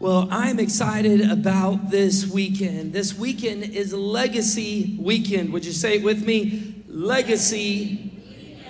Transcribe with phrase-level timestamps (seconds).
[0.00, 2.94] Well, I'm excited about this weekend.
[2.94, 5.52] This weekend is Legacy Weekend.
[5.52, 6.82] Would you say it with me?
[6.88, 8.10] Legacy.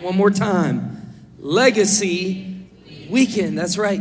[0.01, 1.15] One more time.
[1.39, 2.67] Legacy
[3.09, 3.57] Weekend.
[3.57, 4.01] That's right.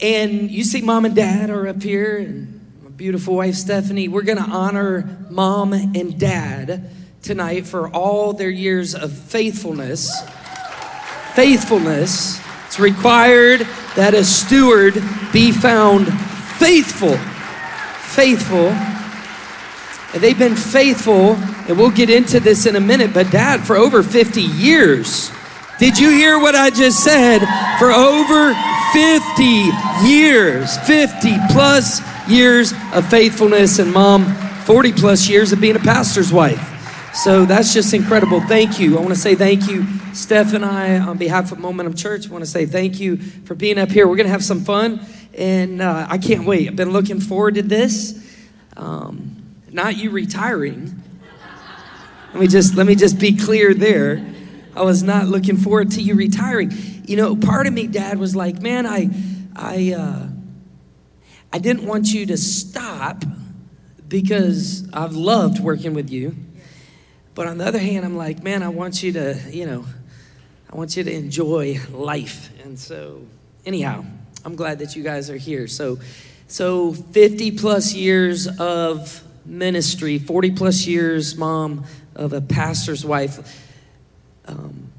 [0.00, 4.08] And you see, mom and dad are up here, and my beautiful wife, Stephanie.
[4.08, 6.90] We're going to honor mom and dad
[7.20, 10.26] tonight for all their years of faithfulness.
[11.34, 12.40] Faithfulness.
[12.68, 13.66] It's required
[13.96, 14.94] that a steward
[15.30, 16.06] be found
[16.60, 17.16] faithful.
[18.14, 18.68] Faithful.
[20.12, 21.34] And they've been faithful,
[21.66, 25.32] and we'll get into this in a minute, but dad, for over 50 years.
[25.78, 27.38] Did you hear what I just said?
[27.78, 28.54] For over
[28.92, 34.26] 50 years, 50 plus years of faithfulness, and mom,
[34.64, 36.69] 40 plus years of being a pastor's wife.
[37.14, 38.40] So that's just incredible.
[38.40, 38.96] Thank you.
[38.96, 42.28] I want to say thank you, Steph and I, on behalf of Momentum Church.
[42.28, 44.06] I want to say thank you for being up here.
[44.06, 45.00] We're going to have some fun
[45.36, 46.68] and uh, I can't wait.
[46.68, 48.16] I've been looking forward to this.
[48.76, 51.02] Um, not you retiring.
[52.32, 54.24] Let me just let me just be clear there.
[54.76, 56.70] I was not looking forward to you retiring.
[57.06, 59.10] You know, part of me, Dad, was like, man, I,
[59.56, 60.28] I, uh,
[61.52, 63.24] I didn't want you to stop
[64.06, 66.36] because I've loved working with you.
[67.34, 69.84] But on the other hand, I'm like, man, I want you to, you know,
[70.70, 72.50] I want you to enjoy life.
[72.64, 73.22] And so,
[73.64, 74.04] anyhow,
[74.44, 75.66] I'm glad that you guys are here.
[75.66, 75.98] So,
[76.48, 83.66] so 50 plus years of ministry, 40 plus years, mom of a pastor's wife.
[84.46, 84.89] Um,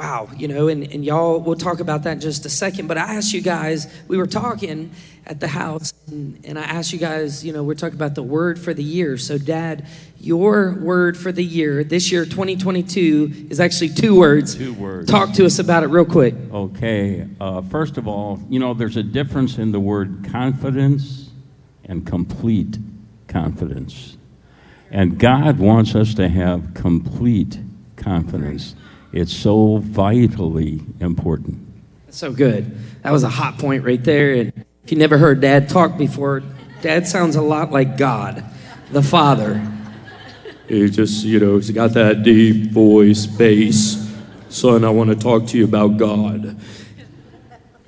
[0.00, 2.86] wow, you know, and, and y'all, we'll talk about that in just a second.
[2.86, 4.90] But I asked you guys, we were talking
[5.26, 8.22] at the house, and, and I asked you guys, you know, we're talking about the
[8.22, 9.18] word for the year.
[9.18, 9.86] So, Dad,
[10.18, 14.54] your word for the year, this year, 2022, is actually two words.
[14.54, 15.10] Two words.
[15.10, 16.34] Talk to us about it real quick.
[16.50, 17.28] Okay.
[17.38, 21.28] Uh, first of all, you know, there's a difference in the word confidence
[21.84, 22.78] and complete
[23.28, 24.16] confidence.
[24.90, 27.58] And God wants us to have complete
[27.96, 28.74] confidence.
[29.12, 31.58] It's so vitally important.
[32.10, 32.76] So good.
[33.02, 34.34] That was a hot point right there.
[34.34, 34.52] And
[34.84, 36.42] if you never heard Dad talk before,
[36.80, 38.44] Dad sounds a lot like God,
[38.90, 39.66] the Father.
[40.68, 44.08] He just, you know, he's got that deep voice, bass.
[44.48, 46.56] Son, I want to talk to you about God.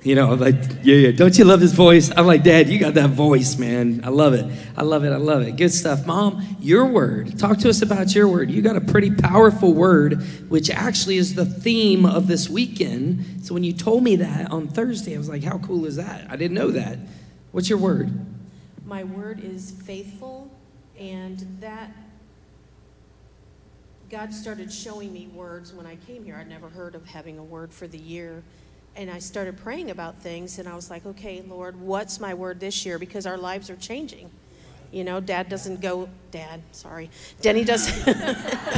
[0.03, 1.11] You know, like, yeah, yeah.
[1.11, 2.11] Don't you love his voice?
[2.15, 4.01] I'm like, Dad, you got that voice, man.
[4.03, 4.45] I love it.
[4.75, 5.13] I love it.
[5.13, 5.55] I love it.
[5.55, 6.05] Good stuff.
[6.05, 7.39] Mom, your word.
[7.39, 8.51] Talk to us about your word.
[8.51, 13.45] You got a pretty powerful word, which actually is the theme of this weekend.
[13.45, 16.29] So when you told me that on Thursday, I was like, how cool is that?
[16.29, 16.99] I didn't know that.
[17.53, 18.11] What's your word?
[18.85, 20.51] My word is faithful,
[20.99, 21.91] and that
[24.09, 26.35] God started showing me words when I came here.
[26.35, 28.43] I'd never heard of having a word for the year.
[28.95, 32.59] And I started praying about things, and I was like, okay, Lord, what's my word
[32.59, 32.99] this year?
[32.99, 34.29] Because our lives are changing.
[34.91, 37.09] You know, dad doesn't go, dad, sorry.
[37.41, 38.07] Denny doesn't.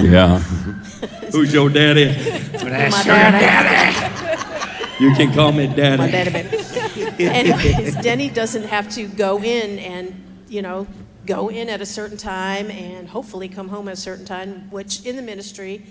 [0.01, 0.39] Yeah.
[1.31, 2.05] Who's your daddy?
[2.05, 5.03] That's my daddy.
[5.03, 5.97] You can call me daddy.
[5.97, 7.23] My daddy, baby.
[7.25, 10.87] Anyways, Denny doesn't have to go in and, you know,
[11.25, 15.05] go in at a certain time and hopefully come home at a certain time, which
[15.05, 15.85] in the ministry,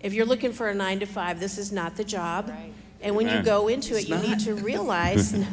[0.00, 2.48] if you're looking for a nine to five, this is not the job.
[2.48, 2.72] Right.
[3.02, 5.32] And when you go into it, It's you need to realize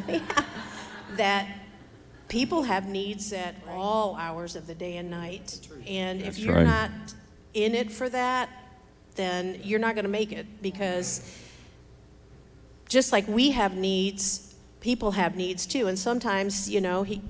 [1.16, 1.48] that
[2.28, 5.66] people have needs at all hours of the day and night.
[5.86, 6.66] And if That's you're right.
[6.66, 6.90] not
[7.54, 8.50] in it for that,
[9.14, 11.22] then you're not going to make it because
[12.88, 15.88] just like we have needs, people have needs too.
[15.88, 17.20] And sometimes, you know, he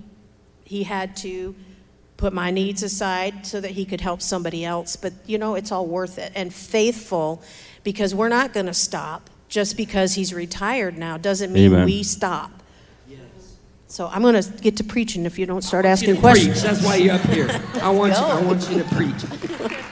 [0.64, 1.54] he had to
[2.18, 4.96] put my needs aside so that he could help somebody else.
[4.96, 7.42] But you know, it's all worth it and faithful
[7.84, 11.84] because we're not going to stop just because he's retired now doesn't mean Amen.
[11.86, 12.52] we stop.
[13.90, 16.60] So I'm going to get to preaching if you don't start You asking to questions.
[16.60, 16.62] Preach.
[16.62, 17.48] That's why you're up here.
[17.80, 18.18] I want you.
[18.18, 19.72] I want you to preach.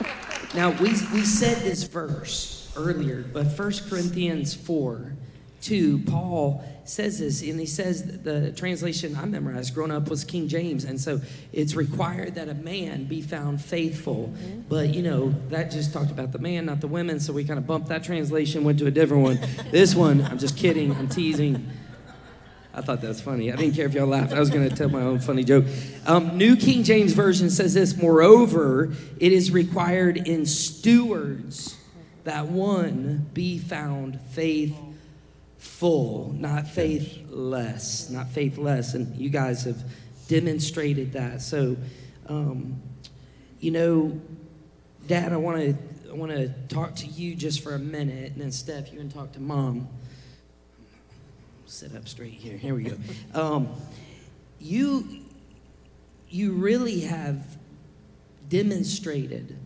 [0.55, 5.13] Now we we said this verse earlier, but 1 Corinthians four,
[5.61, 10.49] two, Paul says this, and he says the translation I memorized growing up was King
[10.49, 11.21] James, and so
[11.53, 14.33] it's required that a man be found faithful.
[14.69, 17.59] But you know that just talked about the man, not the women, so we kind
[17.59, 19.39] of bumped that translation, went to a different one.
[19.71, 20.95] This one, I'm just kidding.
[20.95, 21.69] I'm teasing.
[22.73, 23.51] I thought that was funny.
[23.51, 24.33] I didn't care if y'all laughed.
[24.33, 25.65] I was going to tell my own funny joke.
[26.07, 31.77] Um, New King James Version says this Moreover, it is required in stewards
[32.25, 34.86] that one be found faithful,
[36.39, 38.95] not faithless, not faithless.
[38.95, 39.83] And you guys have
[40.29, 41.43] demonstrated that.
[41.43, 41.77] So,
[42.29, 42.81] um,
[43.61, 44.21] you know,
[45.07, 45.77] Dad, I want to
[46.11, 49.11] I want to talk to you just for a minute, and then Steph, you can
[49.11, 49.89] talk to Mom
[51.67, 52.57] sit up straight here.
[52.57, 52.97] Here we go.
[53.35, 53.69] Um,
[54.59, 55.25] you
[56.29, 57.57] you really have
[58.49, 59.57] demonstrated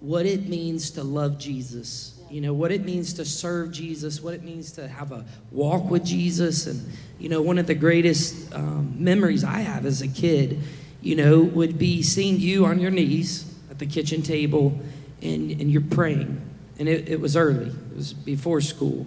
[0.00, 2.15] what it means to love Jesus.
[2.30, 5.88] You know, what it means to serve Jesus, what it means to have a walk
[5.88, 6.66] with Jesus.
[6.66, 10.60] And, you know, one of the greatest um, memories I have as a kid,
[11.00, 14.78] you know, would be seeing you on your knees at the kitchen table
[15.22, 16.40] and, and you're praying.
[16.78, 19.06] And it, it was early, it was before school.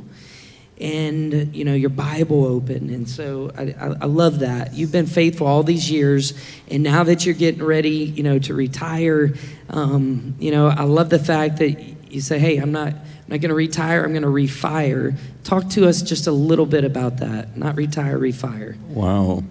[0.79, 2.89] And you know your bible open.
[2.89, 4.73] And so I, I, I, love that.
[4.73, 6.33] You've been faithful all these years.
[6.71, 9.33] And now that you're getting ready you know to retire
[9.69, 13.41] um, you know i love the fact that you say hey i'm not i'm not
[13.41, 17.17] going to retire i'm going to refire talk to us just a little bit about
[17.17, 19.43] that not retire refire wow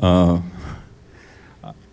[0.00, 0.40] uh,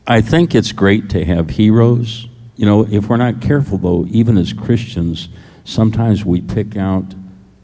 [0.07, 4.37] i think it's great to have heroes you know if we're not careful though even
[4.37, 5.29] as christians
[5.63, 7.13] sometimes we pick out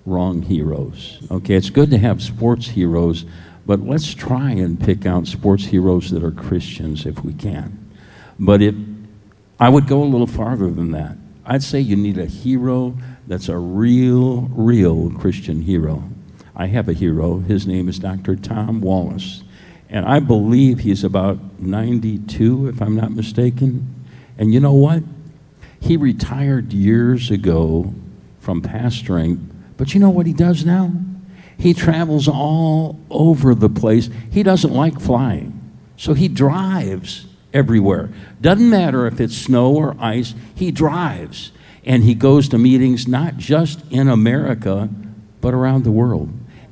[0.10, 1.20] wrong heroes.
[1.30, 3.26] Okay, it's good to have sports heroes,
[3.66, 7.92] but let's try and pick out sports heroes that are Christians if we can.
[8.40, 8.76] But if
[9.60, 11.18] I would go a little farther than that.
[11.50, 12.96] I'd say you need a hero
[13.28, 16.04] that's a real, real Christian hero.
[16.56, 17.40] I have a hero.
[17.40, 18.36] His name is Dr.
[18.36, 19.44] Tom Wallace.
[19.90, 24.06] And I believe he's about 92, if I'm not mistaken.
[24.38, 25.04] And you know what?
[25.82, 27.94] He retired years ago
[28.40, 29.50] from pastoring
[29.80, 30.92] but you know what he does now?
[31.58, 34.10] He travels all over the place.
[34.30, 35.58] He doesn't like flying,
[35.96, 38.10] so he drives everywhere.
[38.42, 41.52] Doesn't matter if it's snow or ice, he drives.
[41.86, 44.90] And he goes to meetings not just in America,
[45.42, 46.30] but around the world.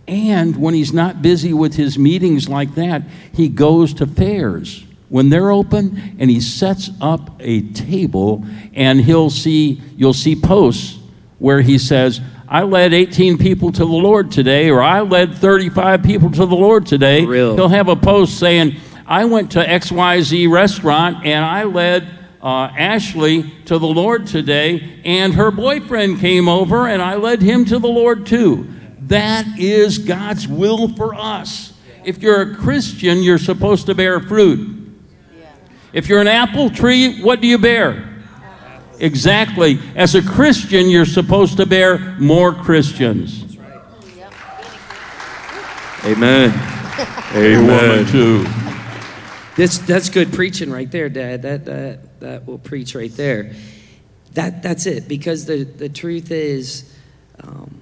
[0.08, 3.04] And when he's not busy with his meetings like that,
[3.34, 9.30] he goes to fairs when they're open and he sets up a table and he'll
[9.30, 11.00] see you'll see posts
[11.40, 12.20] where he says
[12.50, 16.56] I led 18 people to the Lord today, or I led 35 people to the
[16.56, 17.26] Lord today.
[17.26, 17.56] Real.
[17.56, 18.78] He'll have a post saying,
[19.08, 25.34] I went to XYZ restaurant and I led uh, Ashley to the Lord today, and
[25.34, 28.68] her boyfriend came over and I led him to the Lord too.
[29.02, 31.74] That is God's will for us.
[32.04, 34.76] If you're a Christian, you're supposed to bear fruit.
[35.94, 38.16] If you're an apple tree, what do you bear?
[39.00, 39.80] Exactly.
[39.96, 43.58] As a Christian, you're supposed to bear more Christians.
[46.04, 46.52] Amen.
[47.36, 48.06] Amen.
[48.08, 48.46] Too.
[49.58, 51.42] That's, that's good preaching right there, Dad.
[51.42, 53.54] That, that, that will preach right there.
[54.34, 56.94] That, that's it, because the, the truth is,
[57.44, 57.76] um,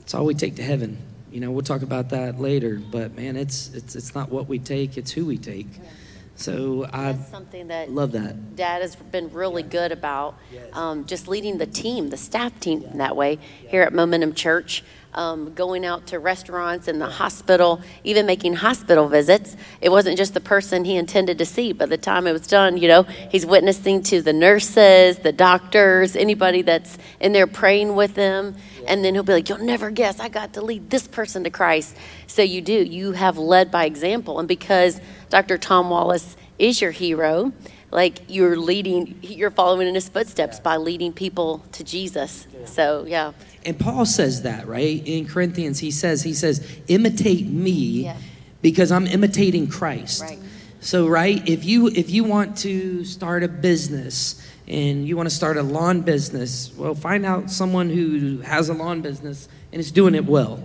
[0.00, 0.98] it's all we take to heaven.
[1.32, 4.58] You know, we'll talk about that later, but man, it's, it's, it's not what we
[4.58, 5.66] take, it's who we take.
[5.72, 5.88] Yeah.
[6.36, 8.54] So I That's something that love that.
[8.54, 10.38] Dad has been really good about,
[10.74, 13.38] um, just leading the team, the staff team that way
[13.68, 14.84] here at Momentum Church.
[15.16, 19.56] Um, going out to restaurants and the hospital, even making hospital visits.
[19.80, 21.72] It wasn't just the person he intended to see.
[21.72, 26.16] By the time it was done, you know, he's witnessing to the nurses, the doctors,
[26.16, 28.56] anybody that's in there praying with them.
[28.86, 31.50] And then he'll be like, You'll never guess, I got to lead this person to
[31.50, 31.96] Christ.
[32.26, 32.74] So you do.
[32.74, 34.38] You have led by example.
[34.38, 35.56] And because Dr.
[35.56, 37.52] Tom Wallace is your hero,
[37.90, 42.46] like you're leading, you're following in his footsteps by leading people to Jesus.
[42.66, 43.32] So, yeah.
[43.66, 45.02] And Paul says that, right?
[45.04, 48.16] In Corinthians, he says, he says, imitate me yeah.
[48.62, 50.22] because I'm imitating Christ.
[50.22, 50.38] Right.
[50.78, 55.34] So, right, if you if you want to start a business and you want to
[55.34, 59.90] start a lawn business, well, find out someone who has a lawn business and is
[59.90, 60.62] doing it well.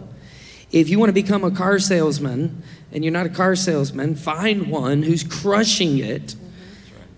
[0.72, 2.62] If you want to become a car salesman
[2.92, 6.36] and you're not a car salesman, find one who's crushing it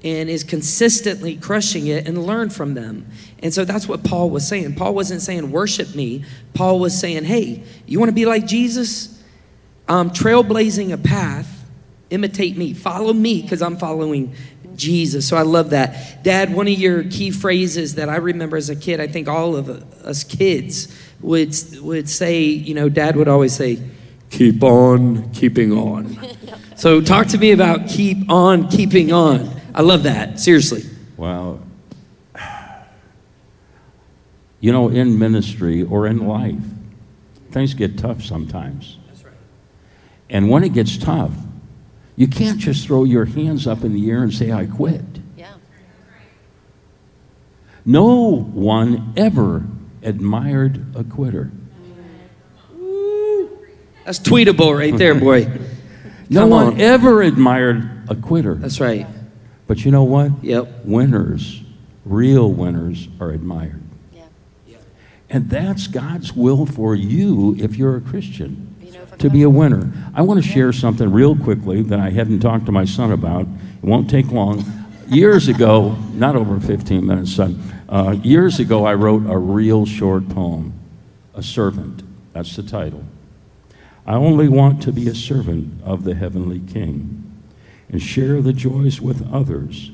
[0.04, 3.08] and is consistently crushing it and learn from them.
[3.40, 4.76] And so that's what Paul was saying.
[4.76, 6.26] Paul wasn't saying, worship me.
[6.54, 9.22] Paul was saying, hey, you want to be like Jesus?
[9.88, 11.66] Um, trailblazing a path,
[12.10, 12.74] imitate me.
[12.74, 14.34] Follow me because I'm following
[14.76, 15.28] Jesus.
[15.28, 16.24] So I love that.
[16.24, 19.56] Dad, one of your key phrases that I remember as a kid, I think all
[19.56, 23.80] of us kids would, would say, you know, Dad would always say,
[24.30, 26.18] keep on keeping on.
[26.76, 29.63] so talk to me about keep on keeping on.
[29.74, 30.40] I love that.
[30.40, 30.84] Seriously.
[31.18, 31.60] Wow.
[34.60, 36.64] You know, in ministry or in life,
[37.52, 38.98] things get tough sometimes.
[39.08, 39.34] That's right.
[40.30, 41.34] And when it gets tough,
[42.16, 45.04] you can't just throw your hands up in the air and say, I quit.
[45.36, 45.54] Yeah.
[47.86, 49.66] No one ever
[50.02, 51.52] admired a quitter.
[54.06, 55.46] That's tweetable right there, boy.
[56.30, 56.82] no Come one on.
[56.82, 58.56] ever admired a quitter.
[58.56, 59.08] That's right.
[59.68, 60.32] But you know what?
[60.44, 60.86] Yep.
[60.86, 61.62] Winners,
[62.06, 63.82] real winners, are admired.
[64.12, 64.78] Yeah.
[65.30, 68.70] And that's God's will for you if you're a Christian.
[69.20, 69.92] to be a winner.
[70.14, 73.42] I want to share something real quickly that I hadn't talked to my son about.
[73.44, 74.66] It won't take long.
[75.08, 80.28] Years ago, not over 15 minutes, son, uh, years ago, I wrote a real short
[80.30, 80.74] poem,
[81.36, 82.02] A Servant.
[82.34, 83.04] That's the title.
[84.06, 87.23] I only want to be a servant of the heavenly King
[87.94, 89.92] and share the joys with others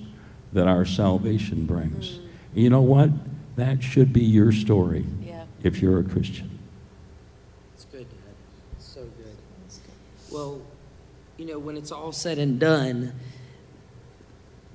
[0.54, 2.12] that our salvation brings.
[2.12, 2.20] Mm.
[2.56, 3.10] You know what?
[3.58, 5.44] That should be your story Yeah.
[5.64, 6.50] if you're a Christian.
[7.76, 8.18] It's good, Dad.
[8.80, 9.36] So good.
[10.32, 10.62] Well,
[11.38, 13.12] you know, when it's all said and done,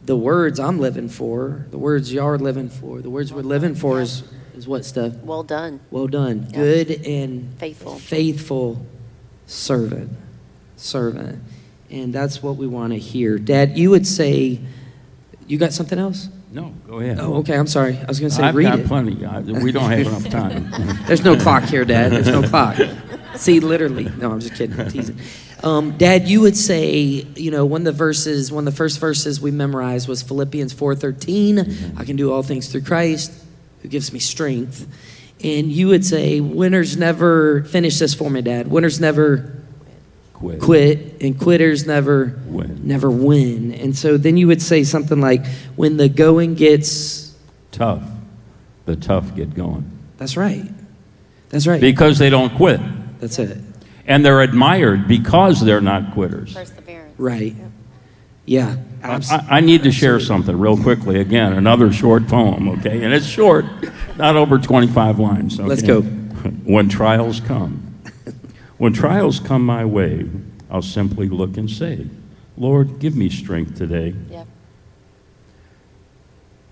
[0.05, 3.75] the words I'm living for, the words y'all are living for, the words we're living
[3.75, 4.23] for is,
[4.55, 5.15] is what stuff?
[5.23, 5.81] Well done.
[5.91, 6.49] Well done.
[6.51, 6.57] Yeah.
[6.59, 7.95] Good and Faithful.
[7.97, 8.87] faithful
[9.47, 10.11] servant.
[10.77, 11.43] Servant.
[11.95, 13.39] And that's what we want to hear.
[13.39, 14.59] Dad, you would say,
[15.47, 16.29] you got something else?
[16.51, 17.21] No, go ahead.
[17.21, 17.57] Oh, okay.
[17.57, 17.97] I'm sorry.
[17.97, 18.87] I was going to say, I've read got it.
[18.89, 19.25] plenty.
[19.25, 20.73] I, we don't have enough time.
[21.07, 22.11] There's no clock here, Dad.
[22.11, 22.79] There's no clock.
[23.37, 24.05] See, literally.
[24.17, 24.79] No, I'm just kidding.
[24.79, 25.21] I'm teasing.
[25.63, 26.97] Um, Dad, you would say,
[27.37, 30.75] you know, one of the verses, one of the first verses we memorized was Philippians
[30.75, 31.97] 4:13.
[31.97, 33.33] I can do all things through Christ,
[33.83, 34.89] who gives me strength.
[35.45, 38.69] And you would say, winners never finish this for me, Dad.
[38.69, 39.64] Winners never
[40.45, 40.61] Quit.
[40.61, 42.81] quit, and quitters never Win.
[42.87, 43.73] never win.
[43.73, 45.45] And so then you would say something like,
[45.77, 47.35] when the going gets,
[47.73, 48.03] Tough.
[48.85, 49.91] The tough get going.
[50.19, 50.71] that's right.
[51.49, 51.81] That's right.
[51.81, 52.81] Because they don't quit.
[53.21, 53.59] That's it.
[54.07, 56.53] And they're admired because they're not quitters.
[56.53, 57.19] Perseverance.
[57.19, 57.55] Right.
[58.45, 58.77] Yeah.
[59.03, 61.19] I, abs- I- I need to share something real quickly.
[61.21, 63.03] Again, another short poem, okay?
[63.03, 63.65] And it's short,
[64.19, 65.59] not over 25 lines.
[65.59, 65.69] Okay?
[65.69, 66.03] Let's go.
[66.65, 67.84] When trials come,
[68.79, 70.29] when trials come my way,
[70.71, 72.09] I'll simply look and say,
[72.57, 74.15] Lord, give me strength today.
[74.31, 74.47] Yep.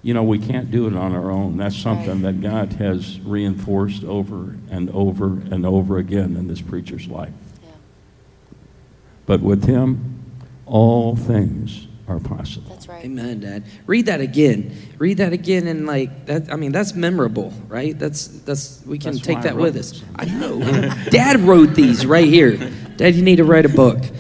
[0.03, 1.57] You know, we can't do it on our own.
[1.57, 2.41] That's something Right.
[2.41, 7.33] that God has reinforced over and over and over again in this preacher's life.
[7.63, 7.69] Yeah.
[9.27, 10.21] But with Him,
[10.67, 12.71] all things are possible.
[12.71, 13.05] That's right.
[13.05, 13.65] Amen, Dad.
[13.87, 14.77] Read that again.
[14.99, 16.53] Read that again, and like that.
[16.53, 17.99] I mean, that's memorable, right?
[17.99, 20.03] That's that's we can That's take that with us.
[20.17, 20.59] I know.
[21.11, 22.57] Dad wrote these right here.
[22.97, 23.99] Dad, you need to write a book.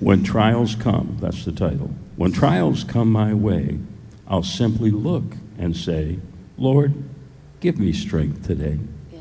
[0.00, 1.90] When trials come, that's the title.
[2.14, 3.80] When trials come my way,
[4.28, 5.24] I'll simply look
[5.58, 6.20] and say,
[6.56, 6.94] Lord,
[7.58, 8.78] give me strength today.
[9.12, 9.18] Yeah.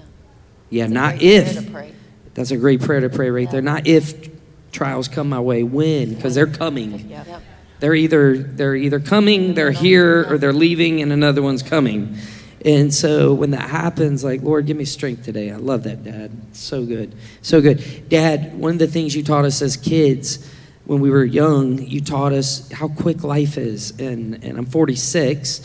[0.70, 1.94] Yeah, It's a not if.
[2.36, 3.64] That's a great prayer to pray right there.
[3.64, 4.30] Not if
[4.72, 5.64] trials come my way.
[5.64, 6.14] When?
[6.14, 7.10] Because they're coming.
[7.10, 7.42] Yep.
[7.80, 12.18] They're either they're either coming, they're here, or they're leaving, and another one's coming.
[12.66, 15.52] And so when that happens, like Lord, give me strength today.
[15.52, 16.32] I love that, Dad.
[16.54, 18.58] So good, so good, Dad.
[18.58, 20.52] One of the things you taught us as kids
[20.86, 23.92] when we were young, you taught us how quick life is.
[24.00, 25.62] And and I'm 46,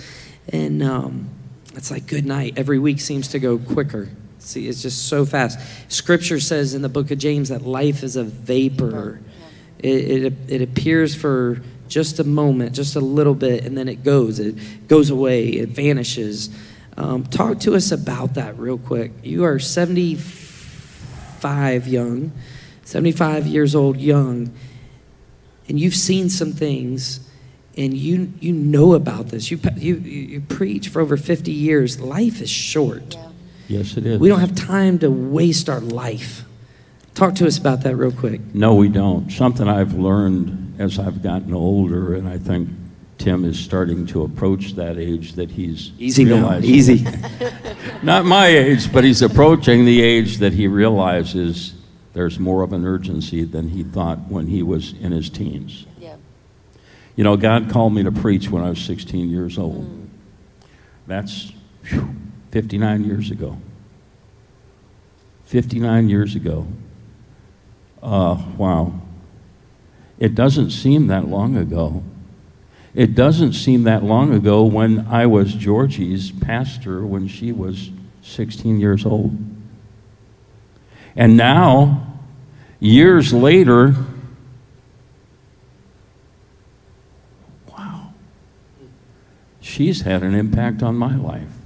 [0.53, 1.31] and um,
[1.75, 2.55] it's like good night.
[2.59, 4.11] Every week seems to go quicker.
[4.43, 5.59] See, it's just so fast.
[5.89, 9.21] Scripture says in the book of James that life is a vapor.
[9.79, 14.03] It, it, it appears for just a moment, just a little bit, and then it
[14.03, 14.41] goes.
[14.41, 16.49] It goes away, it vanishes.
[16.97, 19.13] Um, talk to us about that real quick.
[19.23, 22.33] You are 75 young,
[22.85, 24.51] 75 years old young,
[25.69, 27.21] and you've seen some things,
[27.77, 29.51] and you, you know about this.
[29.51, 32.01] You, you, you preach for over 50 years.
[32.01, 33.15] Life is short.
[33.15, 33.29] Yeah.
[33.73, 34.21] Yes, it is.
[34.21, 36.45] We don't have time to waste our life.
[37.15, 38.41] Talk to us about that real quick.
[38.55, 39.31] No, we don't.
[39.33, 42.69] Something I've learned as I've gotten older, and I think
[43.17, 47.07] Tim is starting to approach that age that he's Easy now, realizing- easy.
[48.03, 51.73] Not my age, but he's approaching the age that he realizes
[52.13, 55.87] there's more of an urgency than he thought when he was in his teens.
[55.99, 56.17] Yeah.
[57.17, 59.87] You know, God called me to preach when I was 16 years old.
[59.87, 60.09] Mm.
[61.07, 61.53] That's
[61.85, 62.17] phew,
[62.53, 63.57] 59 years ago.
[65.47, 66.67] 59 years ago.
[68.03, 69.01] Uh, wow.
[70.19, 72.03] It doesn't seem that long ago.
[72.95, 77.91] It doesn't seem that long ago when I was Georgie's pastor when she was
[78.21, 79.35] 16 years old.
[81.17, 82.07] And now,
[82.81, 83.95] years later,
[87.71, 88.13] wow,
[89.63, 91.62] she's had an impact on my life.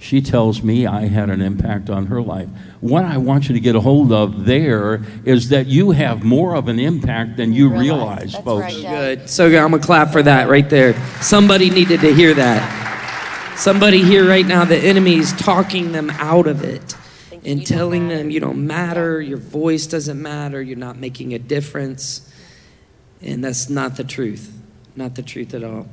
[0.00, 2.48] She tells me I had an impact on her life.
[2.80, 6.54] What I want you to get a hold of there is that you have more
[6.54, 8.34] of an impact than you Realize.
[8.34, 8.62] realize, folks.
[8.74, 9.18] right, Dad.
[9.18, 9.30] Good.
[9.30, 9.58] So good.
[9.58, 10.94] I'm going to clap for that right there.
[11.20, 13.56] Somebody needed to hear that.
[13.58, 16.94] Somebody here right now, the enemy is talking them out of it
[17.44, 22.32] and telling them you don't matter, your voice doesn't matter, you're not making a difference.
[23.20, 24.52] And that's not the truth.
[24.94, 25.88] Not the truth at all.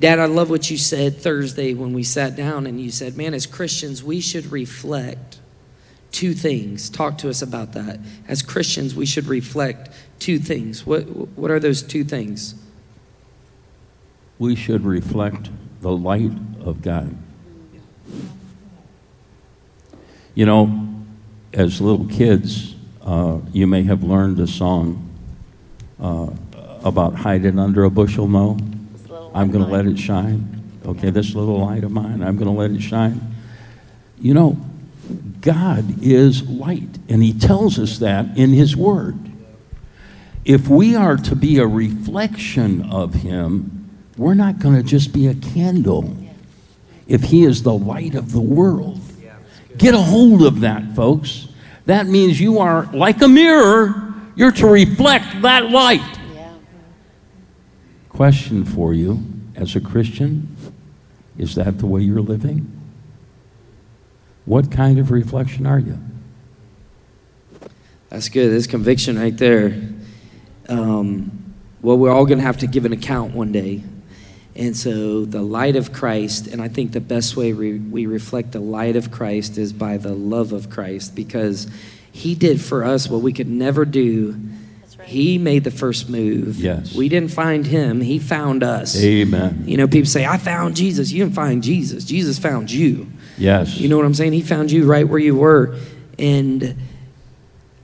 [0.00, 3.34] Dad, I love what you said Thursday when we sat down and you said, man,
[3.34, 5.40] as Christians, we should reflect
[6.12, 6.88] two things.
[6.88, 7.98] Talk to us about that.
[8.28, 9.90] As Christians, we should reflect
[10.20, 10.86] two things.
[10.86, 11.02] What,
[11.36, 12.54] what are those two things?
[14.38, 15.50] We should reflect
[15.80, 17.16] the light of God.
[20.36, 20.88] You know,
[21.52, 25.10] as little kids, uh, you may have learned a song
[26.00, 26.30] uh,
[26.84, 28.56] about hiding under a bushel, no?
[29.34, 30.54] I'm going to let it shine.
[30.84, 33.34] Okay, this little light of mine, I'm going to let it shine.
[34.20, 34.56] You know,
[35.40, 39.18] God is light, and He tells us that in His Word.
[40.44, 45.26] If we are to be a reflection of Him, we're not going to just be
[45.26, 46.16] a candle.
[47.06, 49.00] If He is the light of the world,
[49.76, 51.48] get a hold of that, folks.
[51.86, 56.17] That means you are like a mirror, you're to reflect that light.
[58.08, 59.22] Question for you
[59.54, 60.56] as a Christian
[61.36, 62.72] is that the way you're living?
[64.44, 65.98] What kind of reflection are you?
[68.08, 68.50] That's good.
[68.50, 69.80] There's conviction right there.
[70.68, 73.84] Um, well, we're all going to have to give an account one day.
[74.56, 78.60] And so, the light of Christ, and I think the best way we reflect the
[78.60, 81.68] light of Christ is by the love of Christ because
[82.10, 84.40] He did for us what we could never do.
[85.08, 86.58] He made the first move.
[86.58, 86.94] Yes.
[86.94, 89.02] We didn't find Him, He found us.
[89.02, 89.64] Amen.
[89.66, 91.10] You know, people say, I found Jesus.
[91.10, 93.06] You didn't find Jesus, Jesus found you.
[93.38, 93.78] Yes.
[93.78, 94.34] You know what I'm saying?
[94.34, 95.78] He found you right where you were.
[96.18, 96.76] And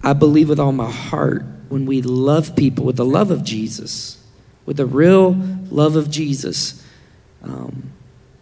[0.02, 4.22] I believe with all my heart when we love people with the love of Jesus,
[4.66, 5.32] with the real
[5.70, 6.84] love of Jesus,
[7.42, 7.90] um,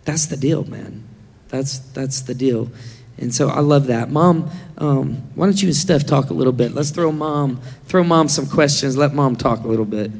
[0.05, 1.05] that's the deal, man.
[1.51, 2.73] That's, that's the deal.
[3.19, 4.11] And so I love that.
[4.11, 6.73] Mom, um, why don't you and Steph talk a little bit?
[6.73, 8.97] Let's throw mom, throw mom some questions.
[8.97, 10.11] Let mom talk a little bit.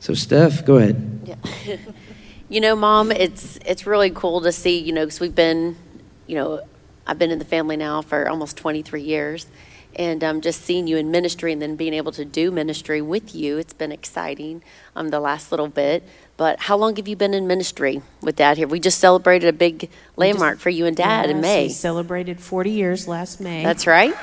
[0.00, 1.22] So Steph, go ahead.
[1.24, 1.76] Yeah.
[2.48, 4.78] you know, Mom, it's it's really cool to see.
[4.78, 5.76] You know, because we've been,
[6.26, 6.60] you know,
[7.06, 9.46] I've been in the family now for almost 23 years,
[9.96, 13.34] and um, just seeing you in ministry and then being able to do ministry with
[13.34, 14.62] you, it's been exciting.
[14.94, 16.02] Um, the last little bit.
[16.36, 18.66] But how long have you been in ministry with Dad here?
[18.66, 21.66] We just celebrated a big landmark for you and Dad in May.
[21.66, 23.62] We celebrated 40 years last May.
[23.62, 24.14] That's right.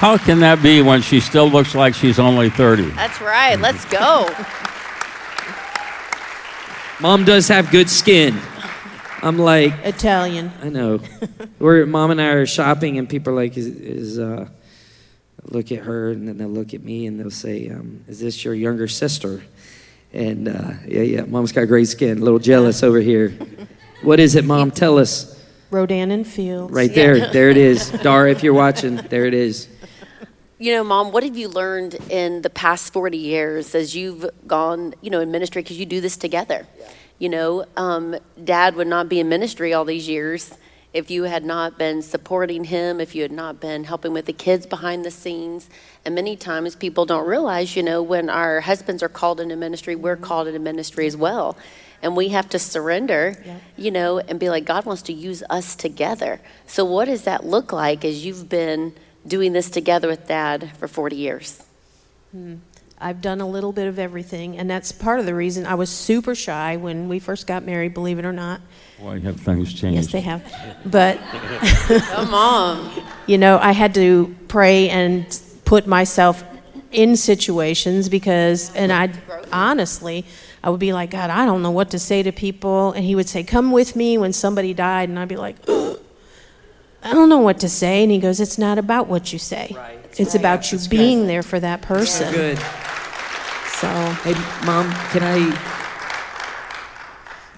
[0.00, 2.90] How can that be when she still looks like she's only 30?
[2.90, 3.60] That's right.
[3.60, 4.28] Let's go.
[7.00, 8.38] Mom does have good skin.
[9.22, 10.50] I'm like, Italian.
[10.62, 11.00] I know.
[11.58, 14.48] We're mom and I are shopping, and people are like, "Is, is uh,
[15.44, 18.44] look at her?" And then they'll look at me, and they'll say, um, "Is this
[18.44, 19.42] your younger sister?"
[20.12, 22.18] And uh, yeah, yeah, mom's got great skin.
[22.18, 23.36] A little jealous over here.
[24.02, 24.70] What is it, mom?
[24.70, 25.38] Tell us.
[25.70, 26.72] Rodan and Fields.
[26.72, 27.90] Right there, there it is.
[28.02, 29.68] Dara, if you're watching, there it is.
[30.58, 34.94] You know, Mom, what have you learned in the past 40 years as you've gone,
[35.02, 35.62] you know, in ministry?
[35.62, 36.66] Because you do this together.
[37.18, 40.54] You know, um, Dad would not be in ministry all these years
[40.92, 44.32] if you had not been supporting him, if you had not been helping with the
[44.32, 45.70] kids behind the scenes.
[46.04, 49.94] And many times people don't realize, you know, when our husbands are called into ministry,
[49.94, 50.24] we're mm-hmm.
[50.24, 51.56] called into ministry as well.
[52.02, 53.36] And we have to surrender,
[53.76, 56.40] you know, and be like, God wants to use us together.
[56.66, 58.94] So, what does that look like as you've been
[59.26, 61.62] doing this together with Dad for 40 years?
[62.32, 62.56] Hmm.
[63.00, 65.88] I've done a little bit of everything, and that's part of the reason I was
[65.88, 68.60] super shy when we first got married, believe it or not.
[69.00, 69.96] Boy, have things changed.
[69.96, 70.44] Yes, they have.
[70.84, 71.18] But,
[72.10, 73.02] Come on.
[73.26, 75.24] you know, I had to pray and
[75.64, 76.44] put myself
[76.92, 79.10] in situations because, and I
[79.50, 80.26] honestly,
[80.62, 82.92] I would be like, God, I don't know what to say to people.
[82.92, 85.08] And He would say, Come with me when somebody died.
[85.08, 88.02] And I'd be like, I don't know what to say.
[88.02, 89.74] And He goes, It's not about what you say,
[90.18, 92.32] it's about you being there for that person.
[92.34, 92.58] Good.
[93.80, 94.34] So, Hey,
[94.66, 95.78] mom, can I?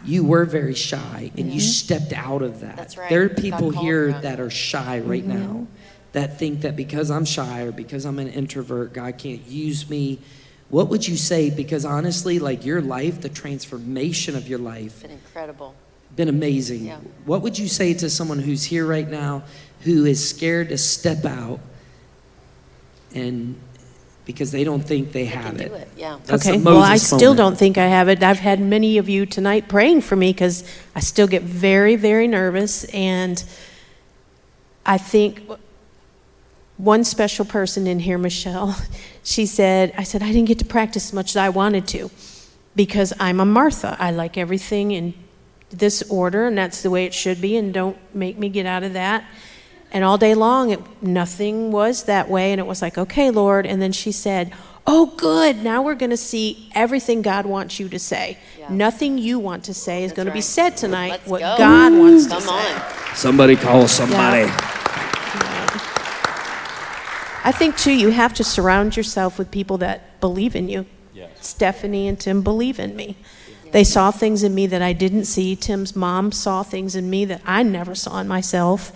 [0.05, 1.59] You were very shy, and you mm-hmm.
[1.59, 2.77] stepped out of that.
[2.77, 3.11] That's right.
[3.11, 5.39] There are people called here me that are shy right mm-hmm.
[5.39, 5.67] now,
[6.13, 10.21] that think that because I'm shy or because I'm an introvert, God can't use me.
[10.69, 11.51] What would you say?
[11.51, 15.75] Because honestly, like your life, the transformation of your life, Been incredible.
[16.15, 16.87] been amazing.
[16.87, 16.99] Yeah.
[17.25, 19.43] What would you say to someone who's here right now
[19.81, 21.59] who is scared to step out
[23.13, 23.61] and
[24.25, 25.69] because they don't think they have Can it?
[25.69, 25.89] do it.
[25.97, 26.19] Yeah.
[26.27, 26.59] That's okay.
[26.59, 27.39] the Well, I Moses still moment.
[27.39, 28.23] don't think I have it.
[28.23, 32.29] I've had many of you tonight praying for me because I still get very, very
[32.29, 32.85] nervous.
[32.85, 33.43] And
[34.87, 35.43] I think
[36.77, 38.77] one special person in here, Michelle,
[39.25, 42.11] she said, I said, I didn't get to practice as much as I wanted to
[42.77, 43.97] because I'm a Martha.
[43.99, 45.15] I like everything in
[45.71, 48.83] this order, and that's the way it should be, and don't make me get out
[48.83, 49.25] of that.
[49.93, 52.51] And all day long, it, nothing was that way.
[52.51, 53.67] And it was like, okay, Lord.
[53.67, 54.53] And then she said,
[54.85, 55.63] Oh, good.
[55.63, 58.37] Now we're going to see everything God wants you to say.
[58.59, 58.67] Yeah.
[58.69, 61.11] Nothing you want to say is That's going to be said tonight.
[61.11, 61.55] Let's what go.
[61.57, 63.15] God wants to Come say.
[63.15, 64.51] Somebody call somebody.
[67.45, 70.87] I think too, you have to surround yourself with people that believe in you.
[71.41, 73.17] Stephanie and Tim believe in me.
[73.73, 75.57] They saw things in me that I didn't see.
[75.57, 78.93] Tim's mom saw things in me that I never saw in myself.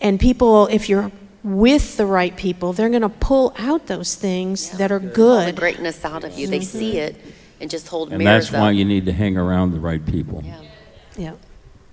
[0.00, 1.10] And people, if you're
[1.42, 5.14] with the right people, they're going to pull out those things that are Pull the
[5.14, 5.56] good.
[5.56, 6.46] greatness out of you.
[6.46, 7.16] They see it
[7.60, 8.60] and just hold And mirrors that's up.
[8.60, 10.42] why you need to hang around the right people.
[10.44, 10.60] Yeah.
[11.16, 11.32] Yeah.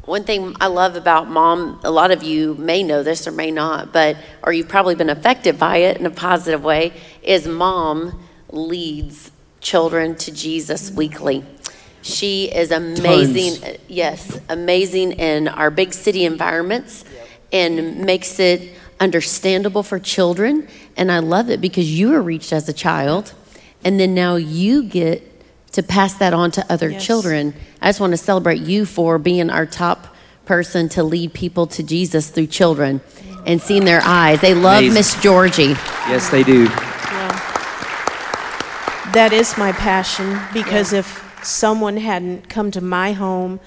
[0.05, 3.49] One thing I love about mom, a lot of you may know this or may
[3.49, 8.21] not, but or you've probably been affected by it in a positive way, is mom
[8.51, 11.43] leads children to Jesus weekly.
[12.03, 17.03] She is amazing, uh, yes, amazing in our big city environments
[17.51, 20.67] and makes it understandable for children.
[20.97, 23.33] And I love it because you were reached as a child,
[23.83, 25.21] and then now you get
[25.73, 27.05] to pass that on to other Yes.
[27.05, 27.53] children.
[27.81, 31.83] I just want to celebrate you for being our top person to lead people to
[31.83, 33.01] Jesus through children
[33.45, 34.39] and seeing their eyes.
[34.41, 34.93] They love Amazing.
[34.93, 35.75] Miss Georgie.
[36.07, 36.67] Yes, they do.
[39.13, 43.59] That is my passion because if someone hadn't come to my home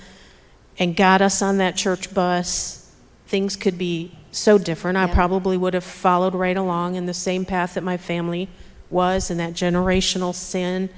[0.78, 2.87] and got us on that church bus,
[3.28, 4.96] things could be so different.
[4.98, 8.48] I probably would have followed right along in the same path that my family
[8.90, 10.88] was in that generational sin.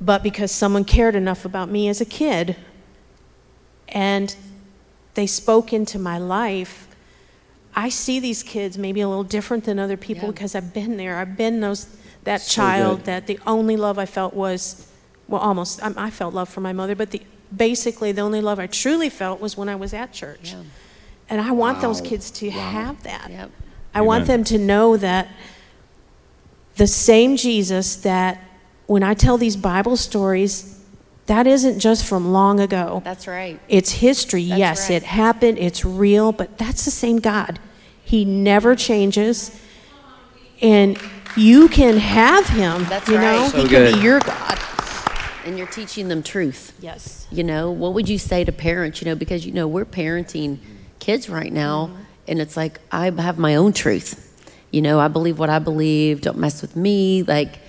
[0.00, 2.56] But because someone cared enough about me as a kid
[3.88, 4.34] and
[5.14, 6.88] they spoke into my life,
[7.74, 10.32] I see these kids maybe a little different than other people Yeah.
[10.32, 11.16] because I've been there.
[11.18, 11.86] I've been those
[12.24, 13.06] that So child good.
[13.06, 14.90] that the only love I felt was,
[15.28, 15.82] well, almost.
[15.82, 17.22] I, I felt love for my mother, but the
[17.54, 20.52] basically the only love I truly felt was when I was at church.
[20.52, 20.62] Yeah.
[21.28, 23.30] And I want those kids to have that.
[23.30, 23.50] Yep.
[23.94, 25.28] I want them to know that
[26.76, 28.42] the same Jesus that
[28.86, 30.82] when I tell these Bible stories,
[31.26, 33.02] that isn't just from long ago.
[33.04, 33.60] That's right.
[33.68, 34.96] It's history, That's yes, right.
[34.96, 37.58] it happened, it's real, but that's the same God.
[38.02, 39.60] He never changes.
[40.62, 40.98] And
[41.36, 43.42] you can have him, That's you know?
[43.42, 43.50] right.
[43.50, 44.58] So he can be your God.
[45.44, 46.72] And you're teaching them truth.
[46.80, 47.26] Yes.
[47.30, 49.02] You know, what would you say to parents?
[49.02, 50.58] You know, because, you know, we're parenting
[51.08, 51.90] kids right now,
[52.26, 54.10] and it's like, I have my own truth.
[54.70, 57.22] You know, I believe what I believe, don't mess with me.
[57.22, 57.60] Like,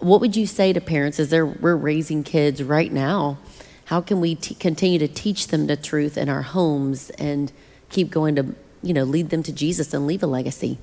[0.00, 3.38] what would you say to parents as they're, we're raising kids right now?
[3.84, 7.52] How can we t- continue to teach them the truth in our homes and
[7.88, 10.78] keep going to, you know, lead them to Jesus and leave a legacy?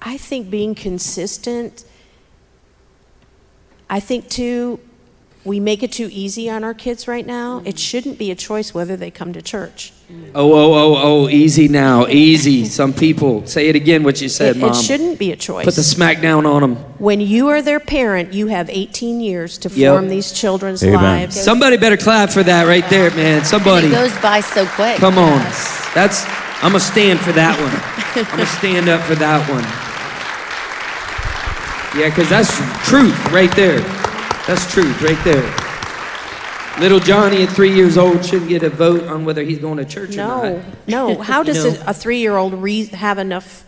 [0.00, 1.84] I think being consistent,
[3.90, 4.80] I think too,
[5.44, 7.62] we make it too easy on our kids right now.
[7.64, 7.78] It mm.
[7.78, 9.92] shouldn't be a choice whether they come to church.
[10.10, 10.32] Mm.
[10.34, 12.64] Oh, oh, oh, oh, easy now, easy.
[12.80, 14.02] Some people say it again.
[14.02, 14.70] What you said, it, mom.
[14.70, 15.64] it shouldn't be a choice.
[15.64, 16.76] Put the smack down on them.
[16.98, 19.92] when you are their parent, you have 18 years to Yep.
[19.92, 21.02] form these children's Amen.
[21.02, 21.40] lives.
[21.40, 23.44] Somebody better clap for that right there, man.
[23.44, 23.86] Somebody.
[23.86, 24.98] It goes by so quick.
[24.98, 25.38] Come on.
[25.38, 25.88] Yes.
[25.94, 26.24] That's
[26.62, 27.72] I'm gonna stand for that one.
[28.26, 29.64] I'm gonna stand up for that one.
[31.98, 32.54] Yeah, because that's
[32.86, 33.99] truth right there.
[34.50, 36.80] That's truth right there.
[36.80, 39.84] Little Johnny at three years old shouldn't get a vote on whether he's going to
[39.84, 40.88] church or No, not.
[40.88, 41.18] no.
[41.22, 43.64] How does a, a three-year-old re- have enough,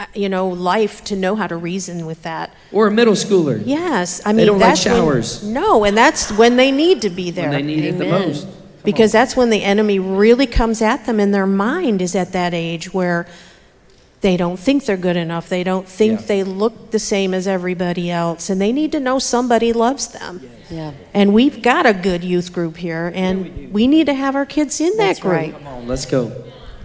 [0.00, 2.52] uh, you know, life to know how to reason with that?
[2.72, 5.44] Or a middle schooler Yes, I mean don't like that's when- showers.
[5.44, 7.48] no, and that's when they need to be there.
[7.48, 8.28] when they need it the Amen.
[8.30, 8.48] most.
[8.82, 12.52] because that's when the enemy really comes at them and their mind is at that
[12.52, 13.28] age where
[14.22, 16.26] they don't think they're good enough they don't think Yeah.
[16.26, 20.40] they look the same as everybody else and they need to know somebody loves them
[20.70, 20.92] Yeah.
[21.12, 24.80] and we've got a good youth group here and we, need to have our kids
[24.80, 25.52] in that group right.
[25.52, 26.32] Come on, let's go.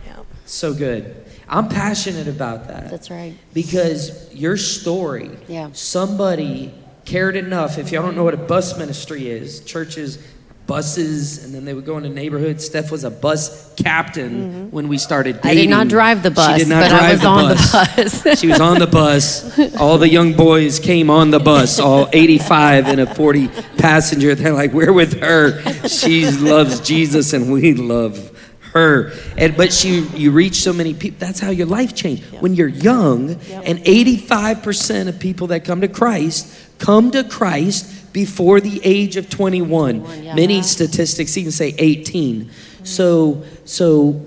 [0.05, 0.17] Yeah.
[0.45, 1.15] So good.
[1.47, 2.89] I'm passionate about that.
[2.89, 3.33] That's right.
[3.53, 5.69] Because your story, Yeah.
[5.71, 6.73] somebody
[7.05, 7.77] cared enough.
[7.77, 10.17] If y'all don't know what a bus ministry is, churches,
[10.67, 12.65] buses, and then they would go into neighborhoods.
[12.65, 15.47] Steph was a bus captain when we started Mm-hmm.
[15.47, 17.49] I did not drive the bus, She did not but I drive was the on
[17.49, 18.23] the bus.
[18.23, 18.39] bus.
[18.39, 19.75] she was on the bus.
[19.79, 24.35] All the young boys came on the bus, all 85 in a 40 passenger.
[24.35, 25.61] They're like, we're with her.
[25.87, 28.31] She loves Jesus and we love
[28.73, 29.11] her.
[29.37, 31.17] And but she you reach so many people.
[31.19, 32.23] That's how your life changed.
[32.41, 38.59] When you're young, and 85% of people that come to Christ come to Christ before
[38.59, 40.23] the age of 21.
[40.23, 40.35] yeah.
[40.35, 42.45] Many statistics even say 18.
[42.45, 42.85] Mm-hmm.
[42.85, 44.25] So so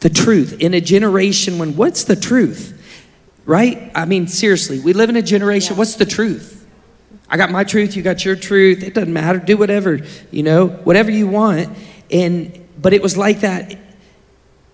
[0.00, 2.78] the truth in a generation when what's the truth?
[3.44, 3.90] Right?
[3.94, 6.64] I mean, seriously, we live in a generation, what's the truth?
[7.28, 8.82] I got my truth, you got your truth.
[8.82, 9.38] It doesn't matter.
[9.38, 11.76] Do whatever, you know, whatever you want.
[12.10, 13.76] And but it was like that.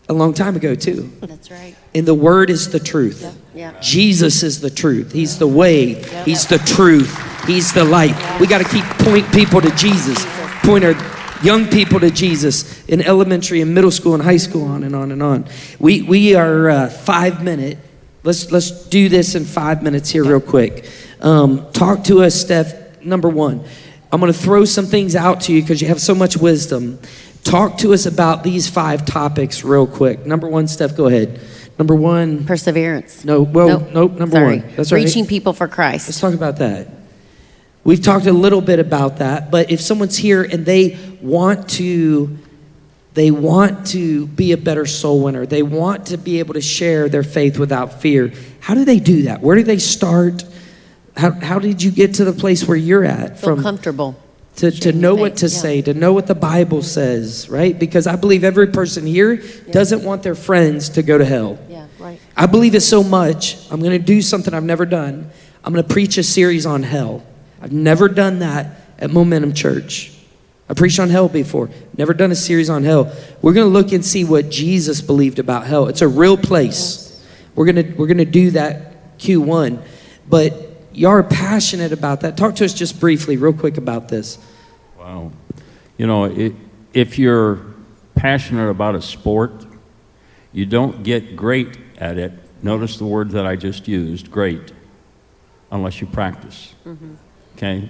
[0.08, 1.10] a long time ago, too.
[1.20, 1.76] That's right.
[1.94, 3.36] And the word is the truth.
[3.54, 3.78] Yeah.
[3.80, 5.12] Jesus is the truth.
[5.12, 6.00] He's the way.
[6.00, 6.24] Yeah.
[6.24, 7.14] He's the truth.
[7.48, 8.14] He's the light.
[8.38, 10.18] We got to keep point people to Jesus.
[10.62, 10.94] Point our
[11.42, 15.10] young people to Jesus in elementary and middle school and high school, on and on
[15.12, 15.46] and on.
[15.78, 17.78] We we are uh, five minute.
[18.22, 20.84] Let's let's do this in five minutes here, real quick.
[21.22, 23.02] Um, talk to us, Steph.
[23.02, 23.64] Number one,
[24.12, 26.98] I'm going to throw some things out to you because you have so much wisdom.
[27.44, 30.26] Talk to us about these five topics, real quick.
[30.26, 31.40] Number one, Steph, go ahead.
[31.78, 33.24] Number one, Perseverance.
[33.24, 34.58] no, well, nope, number Sorry.
[34.58, 34.74] one.
[34.76, 35.04] That's right.
[35.04, 36.08] Reaching people for Christ.
[36.08, 36.97] Let's talk about that.
[37.84, 42.38] We've talked a little bit about that, but if someone's here and they want to
[43.18, 47.08] they want to be a better soul winner, they want to be able to share
[47.08, 48.32] their faith without fear.
[48.60, 49.40] How do they do that?
[49.40, 50.44] Where do they start?
[51.16, 54.14] How, how did you get to the place where you're at Feel comfortable.
[54.56, 55.58] to, to know your what to yeah.
[55.58, 57.76] say, to know what the Bible says, right?
[57.76, 61.58] Because I believe every person here doesn't want their friends to go to hell.
[61.68, 62.20] Yeah, right.
[62.36, 63.56] I believe it so much.
[63.72, 65.28] I'm going to do something I've never done.
[65.64, 67.24] I'm going to preach a series on hell.
[67.60, 70.14] I've never done that at Momentum Church.
[70.68, 71.70] I preached on hell before.
[71.96, 73.12] Never done a series on hell.
[73.40, 75.88] We're going to look and see what Jesus believed about hell.
[75.88, 77.04] It's a real place.
[77.54, 79.82] We're going to we're going to do that Q1.
[80.28, 82.36] But y'all are passionate about that.
[82.36, 84.38] Talk to us just briefly, real quick about this.
[84.98, 85.32] Wow.
[85.96, 86.52] You know, i
[86.94, 87.60] if you're
[88.14, 89.66] passionate about a sport,
[90.52, 92.32] you don't get great at it.
[92.62, 94.72] Notice the word that I just used, great,
[95.70, 96.74] unless you practice.
[96.86, 97.14] Mm-hmm.
[97.58, 97.88] Okay?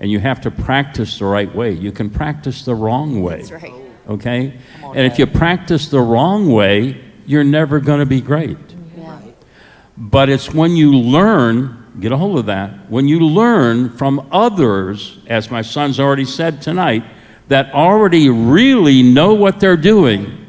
[0.00, 1.72] And you have to practice the right way.
[1.72, 3.42] You can practice the wrong way.
[3.42, 3.72] That's right.
[4.08, 4.58] Okay?
[4.82, 8.58] And if you practice the wrong way, you're never going to be great.
[8.96, 9.20] Yeah.
[9.96, 15.18] But it's when you learn, get a hold of that, when you learn from others,
[15.28, 17.04] as my son's already said tonight,
[17.46, 20.46] that already really know what they're doing.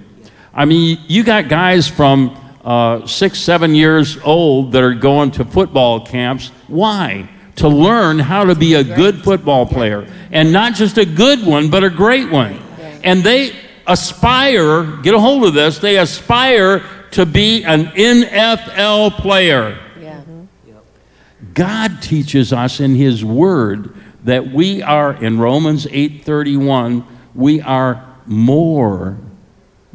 [0.51, 5.45] I mean, you got guys from uh, six, seven years old that are going to
[5.45, 6.49] football camps.
[6.67, 7.29] Why?
[7.57, 10.07] To learn how to be a good football player.
[10.31, 12.59] And not just a good one, but a great one.
[13.03, 13.53] And they
[13.87, 19.79] aspire, get a hold of this, they aspire to be an NFL player.
[21.53, 29.17] God teaches us in his word that we are in Romans 8:31 we are more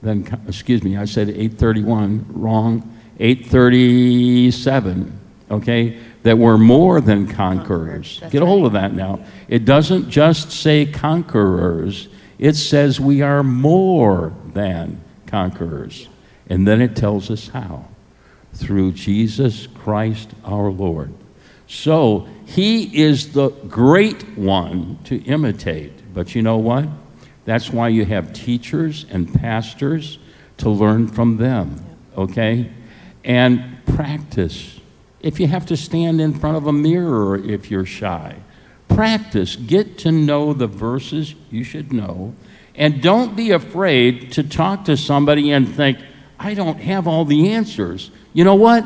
[0.03, 5.21] than excuse me I said 831 wrong 837
[5.51, 10.11] okay that we're more than conquerors That's get a hold of that now it doesn't
[10.11, 12.09] just say conquerors
[12.39, 16.09] it says we are more than conquerors
[16.49, 17.87] and then it tells us how
[18.55, 21.13] through Jesus Christ our Lord.
[21.67, 26.13] So he is the great one to imitate.
[26.13, 26.87] But you know what?
[27.45, 30.19] That's why you have teachers and pastors
[30.59, 31.85] to learn from them,
[32.17, 32.71] okay?
[33.25, 34.79] And practice.
[35.23, 38.37] If you have to stand in front of a mirror if you're shy,
[38.89, 39.57] practice.
[39.57, 42.35] Get to know the verses you should know.
[42.75, 45.99] And don't be afraid to talk to somebody and think,
[46.39, 48.11] I don't have all the answers.
[48.33, 48.85] You know what?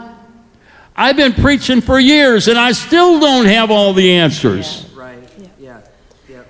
[0.94, 4.88] I've been preaching for years and I still don't have all the answers.
[4.94, 5.18] Right.
[5.58, 5.80] Yeah.
[6.28, 6.42] Yeah.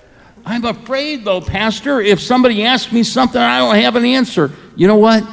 [0.44, 4.86] I'm afraid, though, Pastor, if somebody asks me something I don't have an answer, you
[4.86, 5.24] know what?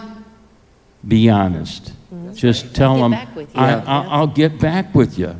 [1.07, 1.93] Be honest.
[2.35, 3.61] Just tell Get them, back with you.
[3.61, 3.83] I, Yeah.
[3.85, 5.35] I, I'll get back with you.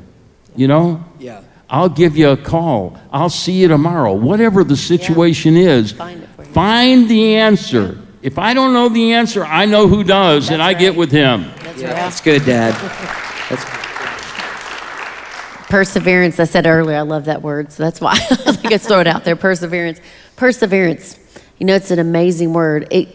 [0.56, 1.04] You know?
[1.20, 1.42] Yeah.
[1.70, 2.98] I'll give you a call.
[3.12, 4.14] I'll see you tomorrow.
[4.14, 8.00] Whatever the situation is, Find it for find the answer.
[8.22, 11.12] If I don't know the answer, I know who does, and That's I get with
[11.12, 11.52] him.
[11.64, 11.96] That's Yeah, right.
[11.96, 12.74] that's good, Dad.
[13.50, 13.66] That's
[15.70, 19.00] Perseverance, I said earlier, I love that word, so that's why I was like, throw
[19.00, 19.36] it out there.
[19.36, 20.00] Perseverance.
[20.36, 21.18] Perseverance.
[21.58, 22.88] You know, it's an amazing word.
[22.92, 23.08] It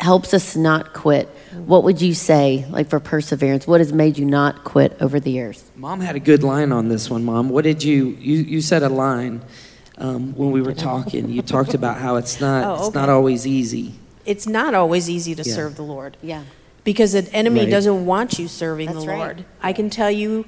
[0.00, 1.28] helps us not quit.
[1.52, 3.66] What would you say, like for perseverance?
[3.66, 5.70] What has made you not quit over the years?
[5.76, 7.48] Mom had a good line on this one, Mom.
[7.48, 9.42] What did you, you, you said a line
[9.98, 11.28] um, when we were talking.
[11.28, 13.94] You talked about how it's not, Oh, it's not always easy.
[14.24, 15.54] It's not always easy to Yeah.
[15.54, 16.44] serve the Lord Yeah.
[16.84, 17.70] because the enemy Right.
[17.70, 19.18] doesn't want you serving That's the right.
[19.18, 19.44] Lord.
[19.62, 20.46] I can tell you,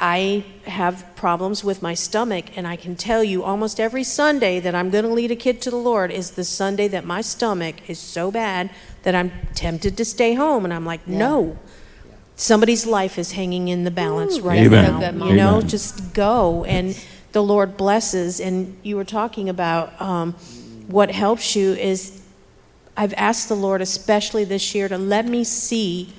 [0.00, 4.74] I have problems with my stomach, and I can tell you almost every Sunday that
[4.74, 7.88] I'm going to lead a kid to the Lord is the Sunday that my stomach
[7.88, 8.70] is so bad
[9.02, 11.58] that I'm tempted to stay home, and I'm like, no.
[12.36, 15.00] Somebody's life is hanging in the balance right Amen.
[15.00, 15.26] now.
[15.26, 15.68] You know, Amen.
[15.68, 16.96] just go, and
[17.32, 18.38] the Lord blesses.
[18.38, 20.34] And you were talking about um,
[20.86, 22.22] what helps you is
[22.96, 26.12] I've asked the Lord, especially this year, to let me see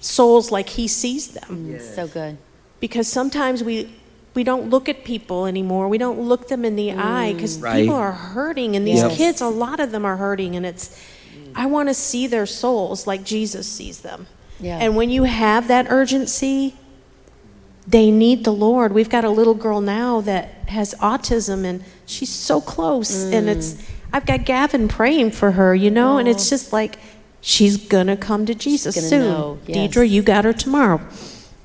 [0.00, 1.80] souls like He sees them.
[1.80, 2.36] So good.
[2.80, 3.88] Because sometimes we
[4.34, 5.88] we don't look at people anymore.
[5.88, 7.80] We don't look them in the eye because Right.
[7.82, 9.12] people are hurting, and these Yep.
[9.12, 10.90] kids, a lot of them are hurting, and it's.
[11.56, 14.26] I want to see their souls like Jesus sees them.
[14.60, 14.78] Yeah.
[14.80, 16.74] And when you have that urgency,
[17.86, 18.92] they need the Lord.
[18.92, 23.24] We've got a little girl now that has autism and she's so close.
[23.24, 23.80] And it's, Mm.
[24.12, 26.98] I've got Gavin praying for her, you know, and it's just like,
[27.40, 29.58] she's going to come to Jesus soon.
[29.66, 29.76] yes.
[29.94, 31.00] Deidre, you got her tomorrow.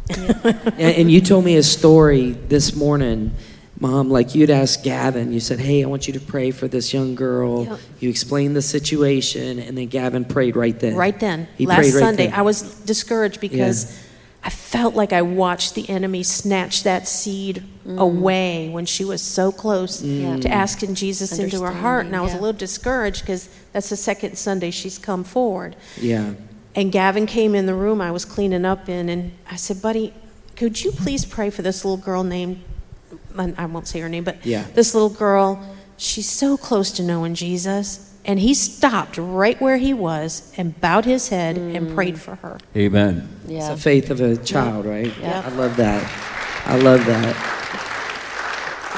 [0.10, 3.32] And, and you told me a story this morning,
[3.80, 6.94] Mom, like you'd asked Gavin, you said, Hey, I want you to pray for this
[6.94, 7.66] young girl.
[7.66, 7.80] Yep.
[8.00, 10.96] You explained the situation, and then Gavin prayed right then.
[10.96, 11.48] Right then.
[11.58, 12.36] He Last prayed right Sunday, then.
[12.39, 14.02] I was discouraged because
[14.44, 17.98] I felt like I watched the enemy snatch that seed Mm.
[18.00, 22.06] away when she was so close to asking Jesus into her heart.
[22.06, 25.76] And I was a little discouraged because that's the second Sunday she's come forward.
[26.00, 26.32] Yeah.
[26.76, 30.14] And Gavin came in the room I was cleaning up in, and I said, Buddy,
[30.56, 32.62] could you please pray for this little girl named,
[33.38, 34.66] I won't say her name, but Yeah.
[34.74, 35.64] this little girl,
[35.98, 38.10] she's so close to knowing Jesus.
[38.26, 41.94] And he stopped right where he was and bowed his head and mm.
[41.94, 42.58] prayed for her.
[42.76, 43.28] Amen.
[43.48, 43.58] Yeah.
[43.58, 43.74] It's Yeah.
[43.76, 45.12] the faith of a child, right?
[45.22, 45.44] Yeah.
[45.46, 46.10] I love that.
[46.66, 47.36] I love that.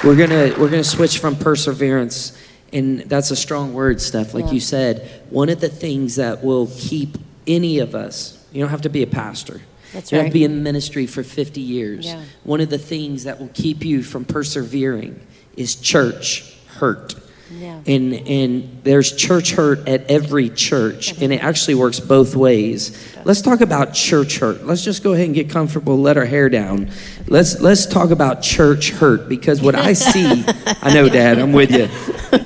[0.03, 2.37] We're gonna we're gonna switch from perseverance,
[2.71, 4.35] and that's a strong word, Steph.
[4.35, 4.51] Like Yeah.
[4.51, 8.43] you said, one of the things that will keep any of us.
[8.51, 9.61] You don't have to be a pastor.
[9.93, 12.05] That's you don't have to be in ministry for 50 years.
[12.05, 12.23] Yeah.
[12.43, 15.19] One of the things that will keep you from persevering
[15.55, 17.15] is church hurt.
[17.51, 17.79] Yeah.
[17.85, 23.15] And and there's church hurt at every church, and it actually works both ways.
[23.23, 24.65] Let's talk about church hurt.
[24.65, 26.89] Let's just go ahead and get comfortable, let our hair down.
[27.27, 30.43] Let's let's talk about church hurt because what I see,
[30.81, 31.87] I know, Dad, I'm with you.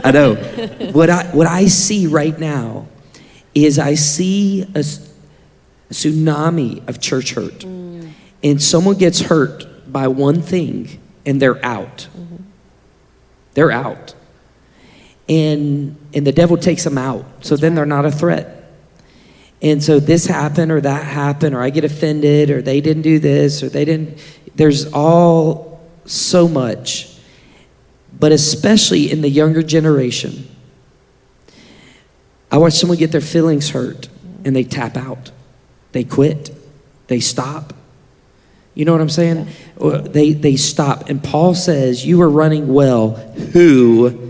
[0.03, 0.35] I know.
[0.91, 2.88] What I what I see right now
[3.55, 4.83] is I see a
[5.91, 8.12] tsunami of church hurt, mm.
[8.43, 12.07] and someone gets hurt by one thing, and they're out.
[12.17, 12.43] Mm-hmm.
[13.53, 14.13] They're out.
[15.27, 17.25] And and the devil takes them out.
[17.41, 18.55] So then they're not a threat.
[19.62, 23.19] And so this happened or that happened or i get offended or they didn't do
[23.19, 24.17] this or they didn't
[24.55, 27.17] there's all so much.
[28.17, 30.48] But especially in the younger generation
[32.51, 34.09] i watch someone get their feelings hurt
[34.45, 35.31] and they tap out
[35.91, 36.55] they quit
[37.07, 37.73] they stop
[38.75, 43.12] you know what i'm saying they they stop and paul says you are running well
[43.53, 44.29] who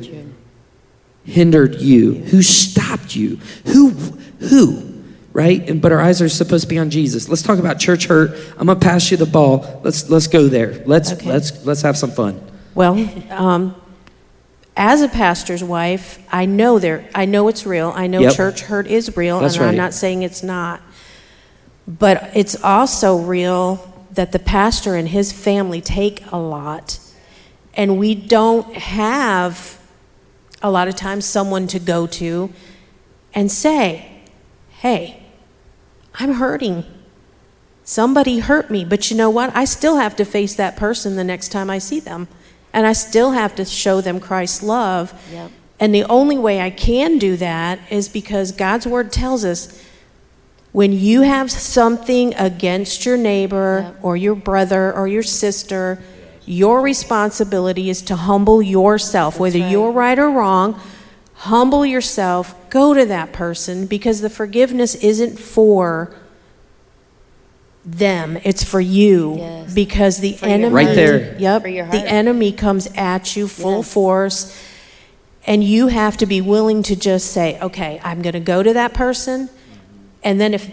[1.29, 2.15] hindered you?
[2.15, 3.37] Who stopped you?
[3.67, 4.85] Who who?
[5.31, 5.69] Right?
[5.69, 7.29] And but our eyes are supposed to be on Jesus.
[7.29, 8.31] Let's talk about church hurt.
[8.57, 9.81] I'm gonna pass you the ball.
[9.83, 10.81] Let's let's go there.
[10.85, 11.29] Let's Okay.
[11.29, 12.41] let's let's have some fun.
[12.75, 12.97] Well,
[13.29, 13.75] um,
[14.79, 17.03] as a pastor's wife, I know there.
[17.13, 17.91] I know it's real.
[17.95, 18.33] I know Yep.
[18.33, 20.81] church hurt is real, That's and I'm not saying it's not.
[21.85, 26.97] But it's also real that the pastor and his family take a lot,
[27.73, 29.77] and we don't have
[30.61, 32.49] a lot of times someone to go to
[33.35, 34.05] and say,
[34.79, 35.23] "Hey,
[36.15, 36.85] I'm hurting."
[37.83, 39.51] Somebody hurt me, but you know what?
[39.53, 42.27] I still have to face that person the next time I see them.
[42.73, 45.13] And I still have to show them Christ's love.
[45.31, 45.51] Yep.
[45.79, 49.81] And the only way I can do that is because God's word tells us
[50.71, 53.99] when you have something against your neighbor Yep.
[54.03, 55.99] or your brother or your sister,
[56.45, 59.71] your responsibility is to humble yourself, whether right.
[59.71, 60.79] you're right or wrong.
[61.35, 66.13] Humble yourself, go to that person because the forgiveness isn't for
[67.85, 69.37] them, it's for you.
[69.37, 69.73] Yes.
[69.73, 71.35] Because the For your enemy, Right there.
[71.39, 73.93] yep, For your the enemy comes at you full Yes.
[73.93, 74.57] force.
[75.47, 78.73] And you have to be willing to just say, okay, I'm going to go to
[78.73, 79.49] that person.
[80.21, 80.69] And then if,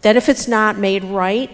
[0.00, 1.50] then if it's not made right,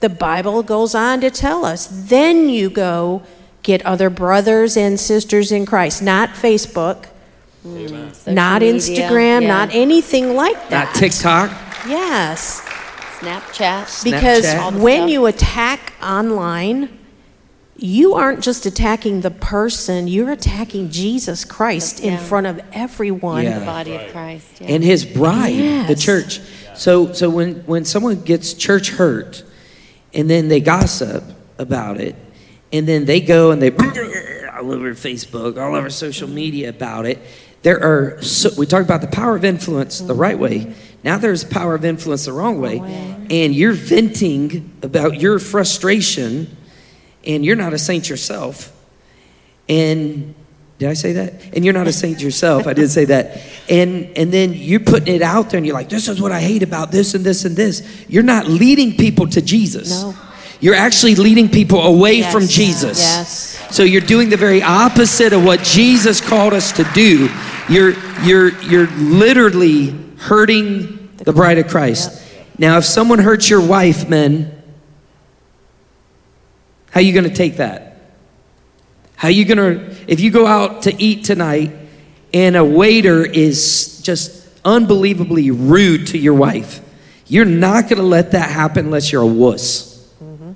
[0.00, 3.22] the Bible goes on to tell us, then you go
[3.62, 7.06] get other brothers and sisters in Christ, not Facebook,
[7.66, 8.14] mm.
[8.14, 9.48] Social not media, Instagram, yeah.
[9.48, 10.86] not anything like that.
[10.86, 11.50] Not TikTok.
[11.88, 12.62] Yes.
[13.18, 14.04] Snapchat.
[14.04, 14.80] Because Snapchat.
[14.80, 16.98] When you attack online,
[17.76, 23.44] you aren't just attacking the person, you're attacking Jesus Christ in front of everyone.
[23.44, 23.60] Yeah.
[23.60, 24.60] the body of Christ.
[24.60, 24.68] Yeah.
[24.68, 26.40] and his bride, the church.
[26.74, 29.44] So so when when someone gets church hurt,
[30.12, 31.22] and then they gossip
[31.58, 32.16] about it,
[32.72, 33.70] and then they go and they
[34.58, 37.18] all over Facebook, all over social media about it.
[37.62, 40.74] There are so, we talk about the power of influence the right way.
[41.08, 46.54] Now there's power of influence the wrong way, oh, and you're venting about your frustration,
[47.26, 48.70] and you're not a saint yourself.
[49.70, 50.34] And
[50.78, 51.54] did I say that?
[51.54, 52.66] And you're not a saint yourself.
[52.66, 53.40] I did say that.
[53.70, 56.40] And and then you're putting it out there and you're like, this is what I
[56.40, 57.82] hate about this and this and this.
[58.06, 60.02] You're not leading people to Jesus.
[60.02, 60.14] No.
[60.60, 62.30] You're actually leading people away Yes.
[62.30, 62.98] from Jesus.
[62.98, 63.74] Yes.
[63.74, 67.30] So you're doing the very opposite of what Jesus called us to do.
[67.70, 67.94] You're
[68.24, 72.24] you're you're literally hurting the bride of Christ.
[72.58, 74.62] Now, if someone hurts your wife, men,
[76.90, 77.96] how you going to take that?
[79.16, 81.72] How you going to if you go out to eat tonight
[82.32, 86.80] and a waiter is just unbelievably rude to your wife,
[87.26, 90.12] you're not going to let that happen unless you're a wuss.
[90.22, 90.52] Mm-hmm.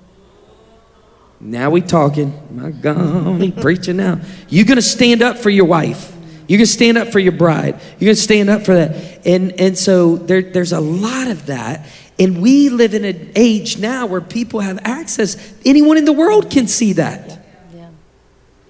[1.42, 2.40] Now we talking.
[2.50, 4.20] My God, he preaching now.
[4.48, 6.16] You're gonna stand up for your wife.
[6.52, 7.80] You're gonna stand up for your bride.
[7.98, 9.26] You're gonna stand up for that.
[9.26, 11.86] And and so there, there's a lot of that.
[12.18, 15.54] And we live in an age now where people have access.
[15.64, 17.42] Anyone in the world can see that.
[17.74, 17.88] Yeah.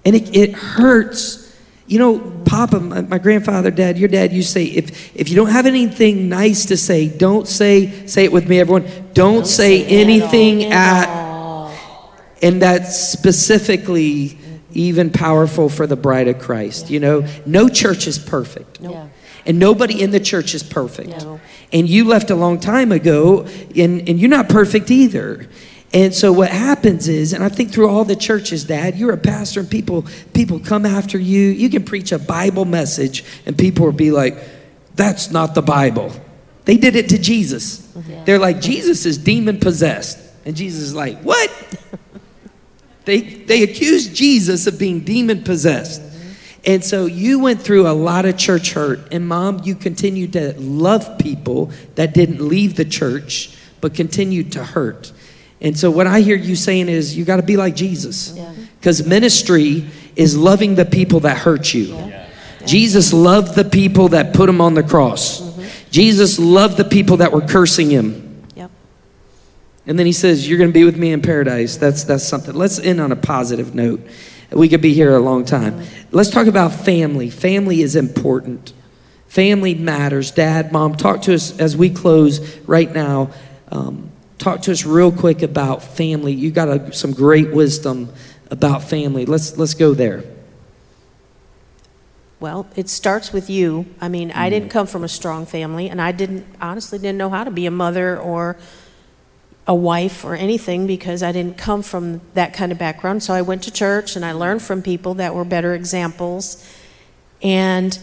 [0.04, 1.52] And it, it hurts.
[1.88, 5.50] You know, Papa, my, my grandfather, Dad, your dad you say, if, if you don't
[5.50, 10.66] have anything nice to say, don't say, say it with me, everyone, don't, say, anything
[10.66, 11.08] at
[12.42, 14.38] and that's specifically
[14.74, 16.90] even powerful for the bride of Christ.
[16.90, 18.80] You know, no church is perfect.
[18.80, 19.08] Yeah.
[19.44, 21.10] And nobody in the church is perfect.
[21.10, 21.40] No.
[21.72, 23.46] And you left a long time ago,
[23.76, 25.48] and, and you're not perfect either.
[25.94, 29.18] And so what happens is, and I think through all the churches, Dad, you're a
[29.18, 31.48] pastor, and people people come after you.
[31.48, 34.38] You can preach a Bible message, and people will be like,
[34.94, 36.10] "That's not the Bible."
[36.64, 37.80] They did it to Jesus.
[37.80, 38.24] Mm-hmm.
[38.24, 41.50] They're like, "Jesus is demon possessed," and Jesus is like, "What?"
[43.04, 46.02] They, they accused Jesus of being demon possessed.
[46.64, 49.12] And so you went through a lot of church hurt.
[49.12, 54.62] And mom, you continued to love people that didn't leave the church, but continued to
[54.64, 55.12] hurt.
[55.60, 58.36] And so what I hear you saying is you got to be like Jesus.
[58.36, 58.52] Yeah.
[58.78, 59.86] Because ministry
[60.16, 62.12] is loving the people that hurt you.
[62.66, 65.40] Jesus loved the people that put him on the cross.
[65.40, 65.90] Mm-hmm.
[65.90, 68.31] Jesus loved the people that were cursing him.
[69.86, 71.76] And then he says, You're going to be with me in paradise.
[71.76, 72.54] That's, that's something.
[72.54, 74.00] Let's end on a positive note.
[74.50, 75.82] We could be here a long time.
[76.10, 77.30] Let's talk about family.
[77.30, 78.74] Family is important.
[79.26, 80.30] Family matters.
[80.30, 83.30] Dad, mom, talk to us as we close right now.
[83.70, 86.32] Um, talk to us real quick about family.
[86.32, 88.12] You got a, some great wisdom
[88.50, 89.24] about family.
[89.24, 90.22] Let's, let's go there.
[92.38, 93.86] Well, it starts with you.
[94.00, 97.30] I mean, I didn't come from a strong family, and I didn't honestly didn't know
[97.30, 98.58] how to be a mother or
[99.66, 103.22] a wife or anything because I didn't come from that kind of background.
[103.22, 106.68] So I went to church and I learned from people that were better examples.
[107.42, 107.98] And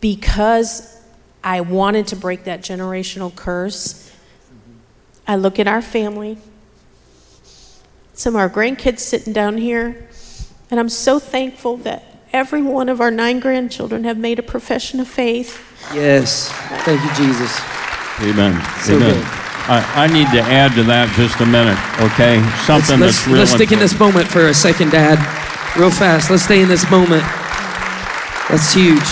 [0.00, 1.00] because
[1.42, 4.10] I wanted to break that generational curse,
[5.26, 6.38] I look at our family,
[8.14, 10.08] some of our grandkids sitting down here,
[10.70, 15.00] and I'm so thankful that every one of our nine grandchildren have made a profession
[15.00, 15.62] of faith.
[15.94, 16.50] Yes.
[16.84, 17.60] Thank you, Jesus.
[18.20, 18.62] Amen.
[18.80, 19.14] So Amen.
[19.14, 19.53] good.
[19.66, 21.78] I, I need to add to that just a minute,
[22.12, 22.40] okay?
[22.40, 25.18] Let's, Something let's, that's real let's stick in this moment for a second, Dad.
[25.78, 26.30] Real fast.
[26.30, 27.22] Let's stay in this moment.
[28.50, 29.02] That's huge.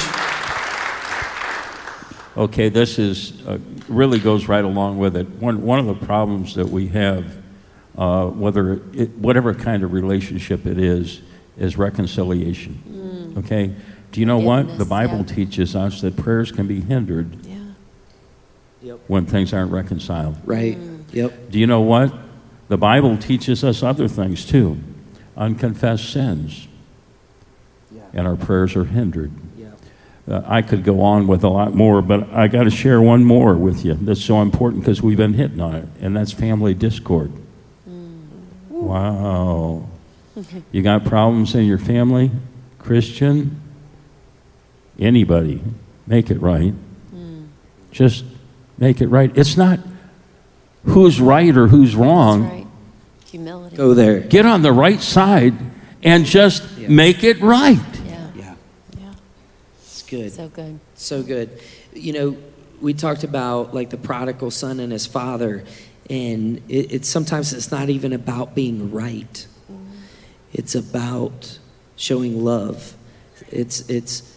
[2.36, 5.28] Okay, this is uh, really goes right along with it.
[5.28, 7.36] One one of the problems that we have,
[7.96, 11.22] uh, whether it, whatever kind of relationship it is,
[11.56, 13.34] is reconciliation.
[13.38, 13.74] Okay,
[14.12, 15.34] do you know what the Bible yeah.
[15.34, 17.51] teaches us that prayers can be hindered Yeah.
[19.08, 20.36] When things aren't reconciled.
[20.44, 20.78] Right.
[20.78, 21.04] Mm.
[21.12, 21.50] Yep.
[21.50, 22.12] Do you know what
[22.68, 24.78] the Bible teaches us other things too,
[25.36, 26.66] unconfessed sins,
[27.94, 28.02] Yeah.
[28.12, 29.30] and our prayers are hindered.
[30.28, 33.24] Uh, I could go on with a lot more, but I got to share one
[33.24, 36.74] more with you that's so important because we've been hitting on it, and that's family
[36.74, 37.32] discord.
[37.90, 38.20] Mm.
[38.70, 39.88] Wow.
[40.72, 42.30] You got problems in your family?
[42.78, 43.60] Christian?
[44.98, 45.60] Anybody?
[46.06, 46.72] Make it right.
[47.14, 47.48] Mm.
[47.90, 48.24] Just
[48.82, 49.30] make it right.
[49.38, 49.78] It's not
[50.86, 52.42] who's right or who's That's wrong.
[52.42, 52.66] right.
[53.30, 53.76] Humility.
[53.76, 54.18] Go there.
[54.18, 55.54] Get on the right side
[56.02, 56.88] and just Yeah.
[56.88, 57.78] make it right.
[58.04, 58.26] Yeah.
[58.36, 58.54] Yeah.
[58.98, 59.14] Yeah.
[59.84, 60.32] It's good.
[60.32, 60.80] So good.
[60.96, 61.48] So good.
[61.94, 62.36] You know,
[62.80, 65.62] we talked about like the prodigal son and his father,
[66.10, 69.46] and it, it's sometimes it's not even about being right.
[69.70, 69.84] Mm-hmm.
[70.52, 71.58] It's about
[71.94, 72.96] showing love.
[73.48, 74.36] It's it's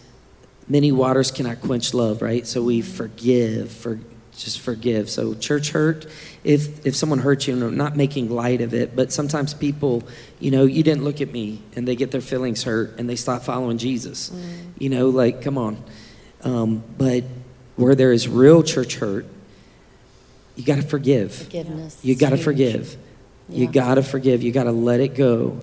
[0.68, 2.46] many waters cannot quench love, right?
[2.46, 3.98] So we forgive, for
[4.42, 5.08] just forgive.
[5.08, 6.06] So church hurt,
[6.44, 10.02] if if someone hurts you, you know, not making light of it, but sometimes people,
[10.40, 13.16] you know, you didn't look at me, and they get their feelings hurt, and they
[13.16, 14.30] stop following Jesus.
[14.78, 15.82] You know, like come on.
[16.42, 17.24] Um, but
[17.76, 19.26] where there is real church hurt,
[20.54, 21.34] you got to forgive.
[21.34, 21.98] Forgiveness.
[22.02, 22.96] You got to forgive.
[23.48, 24.42] You got to forgive.
[24.42, 25.60] You got to let it go.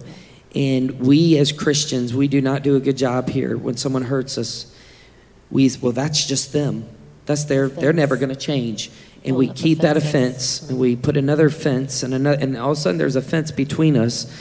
[0.56, 3.58] And we as Christians, we do not do a good job here.
[3.58, 4.74] When someone hurts us,
[5.50, 6.88] we well, that's just them.
[7.26, 7.70] That's their.
[7.70, 8.92] They're never going to change.
[9.26, 12.78] And we keep that offense, and we put another fence, and another, and all of
[12.78, 14.32] a sudden there's a fence between us,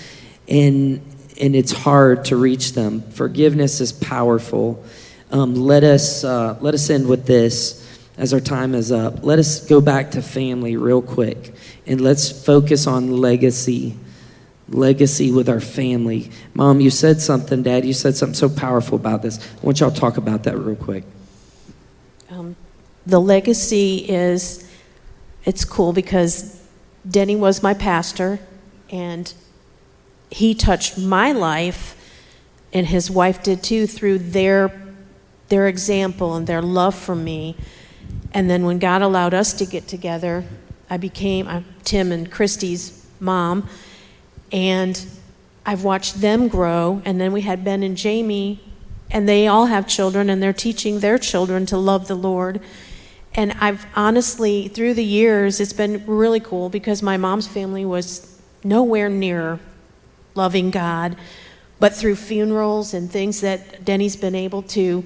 [0.49, 1.01] and
[1.41, 3.03] and it's hard to reach them.
[3.11, 4.85] Forgiveness is powerful.
[5.31, 7.81] Um, let us uh, let us end with this.
[8.19, 11.55] as our time is up, let us go back to family real quick
[11.87, 13.97] and let's focus on legacy.
[14.69, 16.31] Legacy with our family.
[16.55, 19.39] Mom, you said something, Dad, you said something so powerful about this.
[19.39, 21.05] I want y'all to talk about that real quick.
[22.31, 22.57] Um,
[23.07, 24.69] the legacy is
[25.45, 26.63] it's cool because
[27.09, 28.39] Denny was my pastor
[28.91, 29.33] and
[30.31, 31.99] he touched my life
[32.73, 34.83] and his wife did too through their
[35.49, 37.55] their example and their love for me.
[38.33, 40.45] And then when God allowed us to get together,
[40.89, 43.69] I became I'm Tim and Christy's mom,
[44.51, 45.05] and
[45.67, 47.03] I've watched them grow.
[47.05, 48.61] And then we had Ben and Jamie,
[49.11, 52.59] and they all have children, and they're teaching their children to love the Lord.
[53.35, 58.41] And I've honestly, through the years, it's been really cool because my mom's family was
[58.63, 59.59] nowhere near
[60.35, 61.17] loving God.
[61.81, 65.05] But through funerals and things that Denny's been able to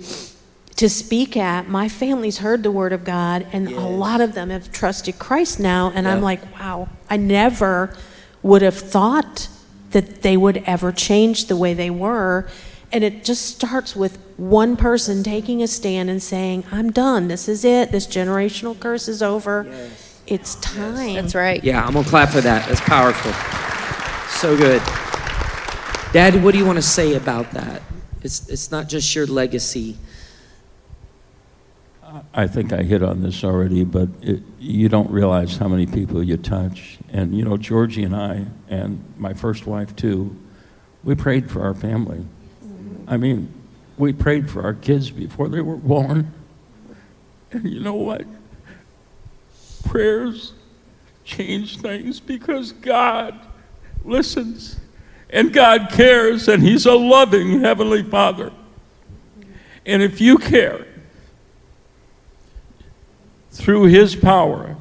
[0.77, 4.51] to speak at, my family's heard the word of God, and a lot of them
[4.51, 5.91] have trusted Christ now.
[5.95, 7.97] And I'm like, wow, I never
[8.43, 9.49] would have thought
[9.93, 12.47] that they would ever change the way they were.
[12.93, 17.29] And it just starts with one person taking a stand and saying, I'm done.
[17.29, 17.91] This is it.
[17.91, 19.67] This generational curse is over.
[20.27, 21.15] It's time.
[21.15, 21.63] That's right.
[21.63, 22.69] Yeah, I'm gonna clap for that.
[22.69, 23.33] That's powerful.
[24.29, 24.83] So good.
[26.13, 27.83] Dad, what do you want to say about that?
[28.23, 29.97] It's, it's not just your legacy.
[32.33, 36.23] I think I hit on this already, but it, you don't realize how many people
[36.23, 36.99] you touch.
[37.13, 40.37] And, you know, Georgie and I, and my first wife too,
[41.05, 42.25] we prayed for our family.
[43.07, 43.53] I mean,
[43.99, 46.33] we prayed for our kids before they were born.
[47.51, 48.25] And you know what?
[49.85, 50.53] Prayers
[51.25, 53.39] change things because God
[54.05, 54.81] listens
[55.31, 58.53] and God cares, and He's a loving Heavenly Father.
[59.85, 60.87] And if you care,
[63.57, 64.77] through his power,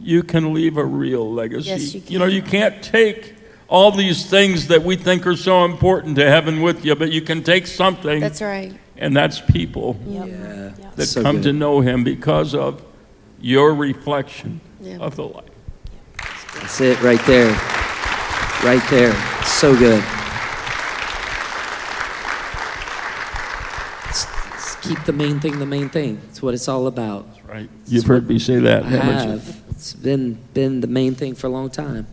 [0.00, 1.68] you can leave a real legacy.
[1.68, 3.34] Yes, you know, you can't take
[3.68, 7.20] all these things that we think are so important to heaven with you, but you
[7.20, 8.72] can take something, That's right.
[8.96, 10.70] and that's people Yeah.
[10.96, 11.44] that So come good.
[11.44, 12.82] to know him because of
[13.40, 14.96] your reflection Yeah.
[14.98, 15.44] of the light.
[16.54, 17.50] That's it right there.
[18.64, 19.14] Right there.
[19.44, 20.02] So good.
[24.06, 26.18] Let's- let's keep the main thing the main thing.
[26.30, 27.26] It's what it's all about.
[27.48, 27.68] Right?
[27.86, 29.56] You've heard me say that, I have.
[29.70, 32.06] It's been been the main thing for a long time.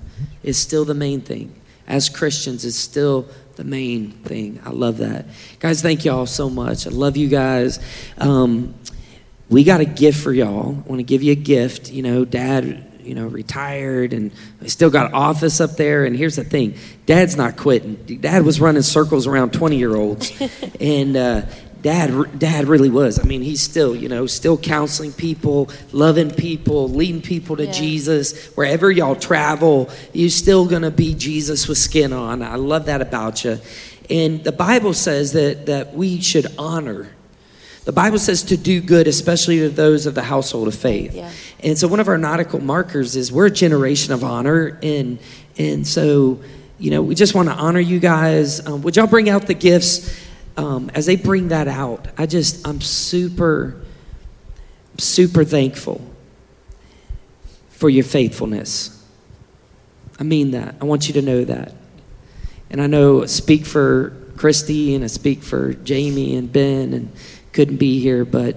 [0.43, 1.59] It's still the main thing.
[1.87, 4.61] As Christians, it's still the main thing.
[4.65, 5.25] I love that.
[5.59, 6.87] Guys, thank y'all so much.
[6.87, 7.79] I love you guys.
[8.17, 8.73] Um,
[9.49, 10.69] we got a gift for y'all.
[10.69, 11.91] I want to give you a gift.
[11.91, 16.05] You know, dad, you know, retired and I still got office up there.
[16.05, 17.95] And here's the thing dad's not quitting.
[18.21, 20.31] Dad was running circles around 20 year olds.
[20.79, 21.41] and, uh,
[21.85, 23.19] Dad, dad really was.
[23.19, 27.71] I mean, he's still, you know, still counseling people, loving people, leading people to Yeah.
[27.73, 28.33] Jesus.
[28.55, 32.41] Wherever y'all travel, you're still gonna be Jesus with skin on.
[32.41, 33.59] I love that about you.
[34.09, 37.09] And the Bible says that that we should honor.
[37.83, 41.13] The Bible says to do good, especially to those of the household of faith.
[41.13, 41.29] Yeah.
[41.59, 45.19] And so one of our nautical markers is we're a generation of honor, and
[45.59, 46.39] and so
[46.79, 48.65] you know we just want to honor you guys.
[48.65, 50.24] Um, would y'all bring out the gifts?
[50.57, 53.75] Um, as they bring that out, I just I'm super
[54.97, 56.01] super thankful
[57.69, 58.91] for your faithfulness.
[60.19, 60.75] I mean that.
[60.79, 61.73] I want you to know that.
[62.69, 67.11] And I know I speak for Christy and I speak for Jamie and Ben and
[67.51, 68.55] couldn't be here, but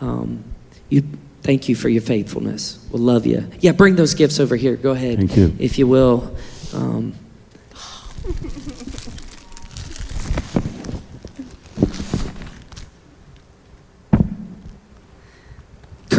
[0.00, 0.44] um,
[0.88, 1.04] you
[1.42, 2.84] thank you for your faithfulness.
[2.90, 3.48] We'll love you.
[3.60, 4.76] Yeah, bring those gifts over here.
[4.76, 5.18] Go ahead.
[5.18, 5.54] Thank you.
[5.58, 6.36] If you will.
[6.72, 7.14] Um,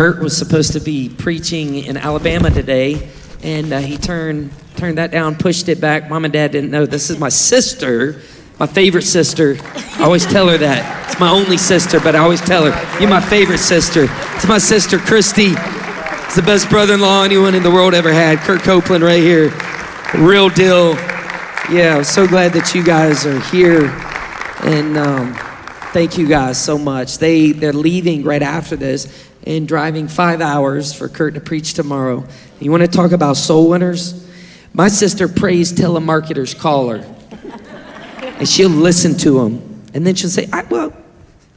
[0.02, 3.08] Kurt was supposed to be preaching in Alabama today,
[3.44, 6.10] and uh, he turned turned that down, pushed it back.
[6.10, 8.20] Mom and Dad didn't know this is my sister,
[8.60, 9.58] my favorite sister.
[9.62, 13.12] I always tell her that it's my only sister, but I always tell her you're
[13.12, 14.08] my favorite sister.
[14.34, 15.50] It's my sister Christy.
[15.54, 18.40] It's the best brother-in-law anyone in the world ever had.
[18.40, 19.54] Kurt Copeland right here,
[20.16, 20.96] real deal.
[21.70, 23.86] Yeah, I'm so glad that you guys are here,
[24.64, 24.98] and.
[24.98, 25.38] Um,
[25.92, 27.18] Thank you guys so much.
[27.18, 32.26] They they're leaving right after this and driving five hours for Kurt to preach tomorrow.
[32.60, 34.28] You want to talk about soul winners?
[34.74, 37.06] My sister prays telemarketers call her,
[38.22, 40.94] and she'll listen to them, and then she'll say, I, "Well,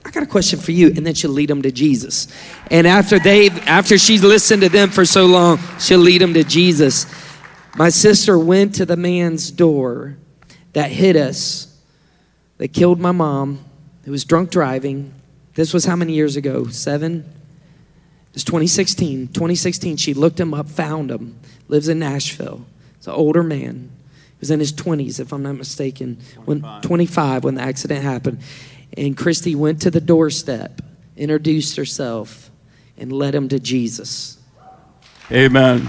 [0.04, 2.26] I got a question for you," and then she'll lead them to Jesus.
[2.70, 6.42] And after they after she's listened to them for so long, she'll lead them to
[6.42, 7.06] Jesus.
[7.76, 10.16] My sister went to the man's door
[10.72, 11.68] that hit us
[12.58, 13.64] that killed my mom,
[14.04, 15.12] who was drunk driving.
[15.54, 16.66] This was how many years ago?
[16.68, 17.24] Seven?
[18.34, 19.28] It's 2016.
[19.28, 22.66] 2016, she looked him up, found him, lives in Nashville.
[22.96, 23.90] He's an older man.
[24.10, 26.46] He was in his 20s, if I'm not mistaken, 25.
[26.46, 28.40] when 25 when the accident happened.
[28.96, 30.82] And Christy went to the doorstep,
[31.16, 32.50] introduced herself,
[32.98, 34.38] and led him to Jesus.
[35.30, 35.88] Amen.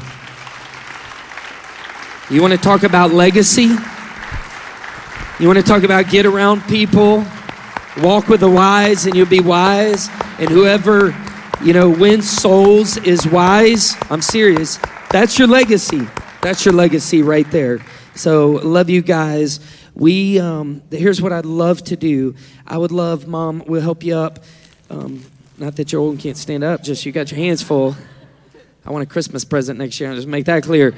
[2.30, 3.70] You want to talk about legacy?
[5.40, 7.26] You want to talk about get around people,
[8.02, 10.10] walk with the wise, and you'll be wise.
[10.40, 11.12] And whoever,
[11.66, 13.98] you know, wins souls is wise.
[14.12, 14.78] I'm serious.
[15.10, 16.08] That's your legacy.
[16.44, 17.84] That's your legacy right there.
[18.14, 19.60] So, love you guys.
[19.96, 22.36] We, um, here's what I'd love to do.
[22.68, 24.44] I would love, Mom, we'll help you up.
[24.92, 25.24] Um,
[25.58, 27.96] not that you're old and can't stand up, just you got your hands full.
[28.86, 30.12] I want a Christmas present next year.
[30.12, 30.94] I'll just make that clear.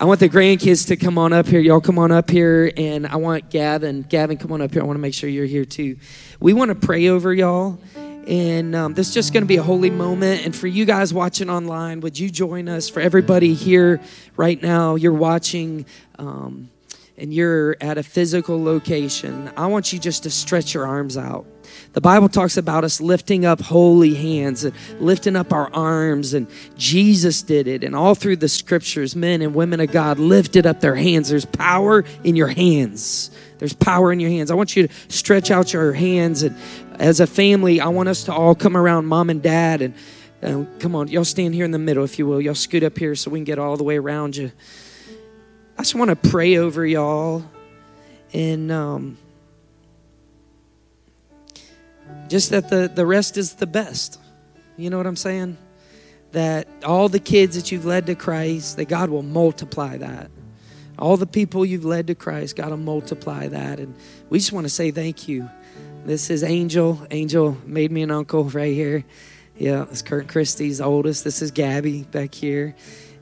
[0.00, 1.60] I want the grandkids to come on up here.
[1.60, 4.02] Y'all come on up here, and I want Gavin.
[4.02, 4.80] Gavin, come on up here.
[4.80, 5.98] I want to make sure you're here too.
[6.40, 7.80] We want to pray over y'all,
[8.28, 10.44] and um, this is just going to be a holy moment.
[10.44, 12.88] And for you guys watching online, would you join us?
[12.88, 14.00] For everybody here
[14.36, 15.86] right now, you're watching.
[16.18, 16.70] Um,
[17.16, 21.46] and you're at a physical location, I want you just to stretch your arms out.
[21.94, 26.46] The Bible talks about us lifting up holy hands and lifting up our arms, and
[26.76, 27.82] Jesus did it.
[27.82, 31.30] And all through the scriptures, men and women of God lifted up their hands.
[31.30, 33.30] There's power in your hands.
[33.58, 34.50] There's power in your hands.
[34.50, 36.42] I want you to stretch out your hands.
[36.42, 36.56] And
[36.98, 39.82] as a family, I want us to all come around mom and dad.
[39.82, 39.94] And
[40.42, 42.40] uh, come on, y'all stand here in the middle, if you will.
[42.40, 44.52] Y'all scoot up here so we can get all the way around you.
[45.76, 47.44] I just want to pray over y'all.
[48.32, 49.16] And, um,
[52.28, 54.20] just that the, the rest is the best.
[54.76, 55.56] You know what I'm saying?
[56.32, 60.30] That all the kids that you've led to Christ, that God will multiply that.
[60.98, 63.80] All the people you've led to Christ, God will multiply that.
[63.80, 63.94] And
[64.28, 65.48] we just want to say thank you.
[66.04, 67.06] This is Angel.
[67.10, 69.04] Angel made me an uncle right here.
[69.56, 71.24] Yeah, it's Kurt Christy's oldest.
[71.24, 72.74] This is Gabby back here.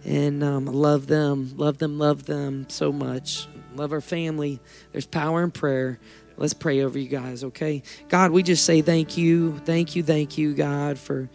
[0.05, 3.49] And um, love them, love them, love them so much.
[3.75, 4.61] Love our family.
[4.93, 5.99] There's power in prayer.
[6.39, 7.83] Let's pray over you guys, okay?
[8.09, 11.31] God, we just say thank you, thank you, thank you, God, for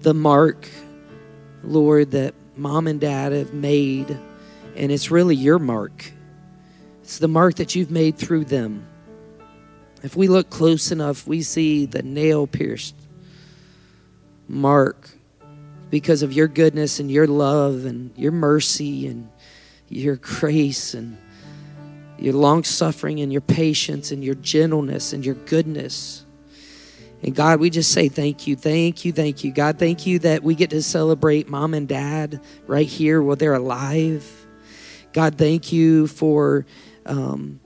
[0.00, 0.68] the mark,
[1.62, 4.10] Lord, that mom and dad have made.
[4.76, 6.12] And it's really your mark.
[7.02, 8.86] It's the mark that you've made through them.
[10.02, 12.94] If we look close enough, we see the nail pierced
[14.46, 15.10] mark
[15.90, 19.30] because of your goodness and your love and your mercy and
[19.88, 21.16] your grace and
[22.18, 26.24] your long suffering and your patience and your gentleness and your goodness.
[27.22, 29.52] And God, we just say thank you, thank you, thank you.
[29.52, 33.54] God, thank you that we get to celebrate mom and dad right here while they're
[33.54, 34.46] alive.
[35.12, 36.64] God, thank you for
[37.06, 37.60] um,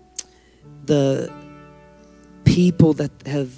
[0.85, 1.33] the
[2.45, 3.53] people that have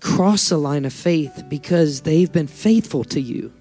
[0.00, 3.52] crossed the line of faith because they've been faithful to you,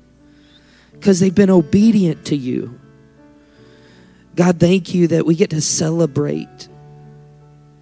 [0.91, 2.79] because they've been obedient to you.
[4.35, 6.67] God, thank you that we get to celebrate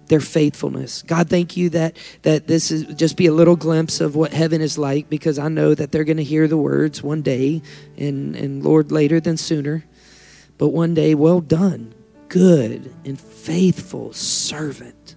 [0.06, 1.02] their faithfulness.
[1.02, 4.60] God, thank you that that this is just be a little glimpse of what heaven
[4.60, 7.62] is like because I know that they're going to hear the words one day
[7.96, 9.84] and and Lord later than sooner.
[10.56, 11.94] But one day, well done,
[12.28, 15.16] good and faithful servant.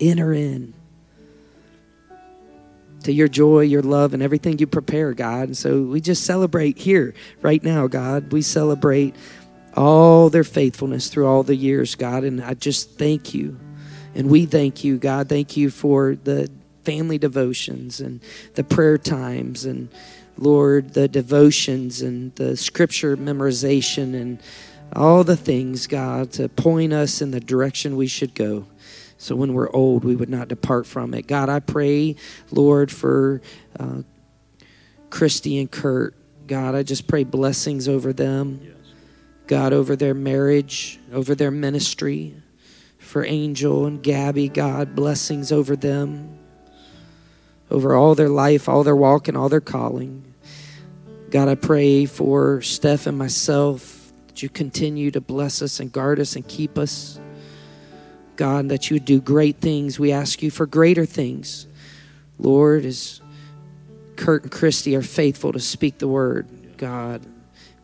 [0.00, 0.74] Enter in
[3.04, 5.48] to your joy, your love, and everything you prepare, God.
[5.48, 8.32] And so we just celebrate here right now, God.
[8.32, 9.14] We celebrate
[9.76, 12.24] all their faithfulness through all the years, God.
[12.24, 13.58] And I just thank you.
[14.14, 15.28] And we thank you, God.
[15.28, 16.50] Thank you for the
[16.84, 18.20] family devotions and
[18.54, 19.88] the prayer times and,
[20.36, 24.40] Lord, the devotions and the scripture memorization and
[24.94, 28.66] all the things, God, to point us in the direction we should go.
[29.16, 31.26] So when we're old, we would not depart from it.
[31.26, 32.16] God, I pray,
[32.50, 33.40] Lord, for
[33.78, 34.02] uh,
[35.10, 36.14] Christy and Kurt.
[36.46, 38.73] God, I just pray blessings over them.
[39.46, 42.34] God, over their marriage, over their ministry,
[42.98, 46.38] for Angel and Gabby, God, blessings over them,
[47.70, 50.34] over all their life, all their walk, and all their calling.
[51.30, 56.20] God, I pray for Steph and myself that you continue to bless us and guard
[56.20, 57.20] us and keep us.
[58.36, 59.98] God, that you do great things.
[59.98, 61.66] We ask you for greater things.
[62.38, 63.20] Lord, as
[64.16, 67.24] Kurt and Christy are faithful to speak the word, God,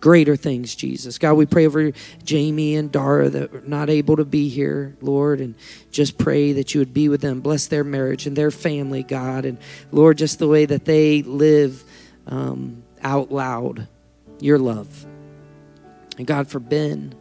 [0.01, 1.19] greater things, Jesus.
[1.19, 1.93] God, we pray over
[2.25, 5.55] Jamie and Dara that are not able to be here, Lord, and
[5.91, 7.41] just pray that you would be with them.
[7.41, 9.45] Bless their marriage and their family, God.
[9.45, 9.59] And
[9.93, 11.85] Lord, just the way that they live
[12.27, 13.87] um, out loud
[14.41, 15.07] your love.
[16.17, 17.15] And God, for Ben,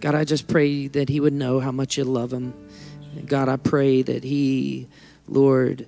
[0.00, 2.54] God, I just pray that he would know how much you love him.
[3.16, 4.88] And God, I pray that he,
[5.28, 5.86] Lord,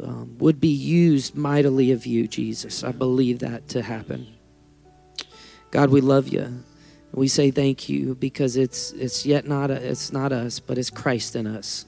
[0.00, 2.84] um, would be used mightily of you, Jesus.
[2.84, 4.28] I believe that to happen.
[5.70, 6.64] God, we love you.
[7.12, 10.90] We say thank you because it's it's yet not a, it's not us, but it's
[10.90, 11.84] Christ in us.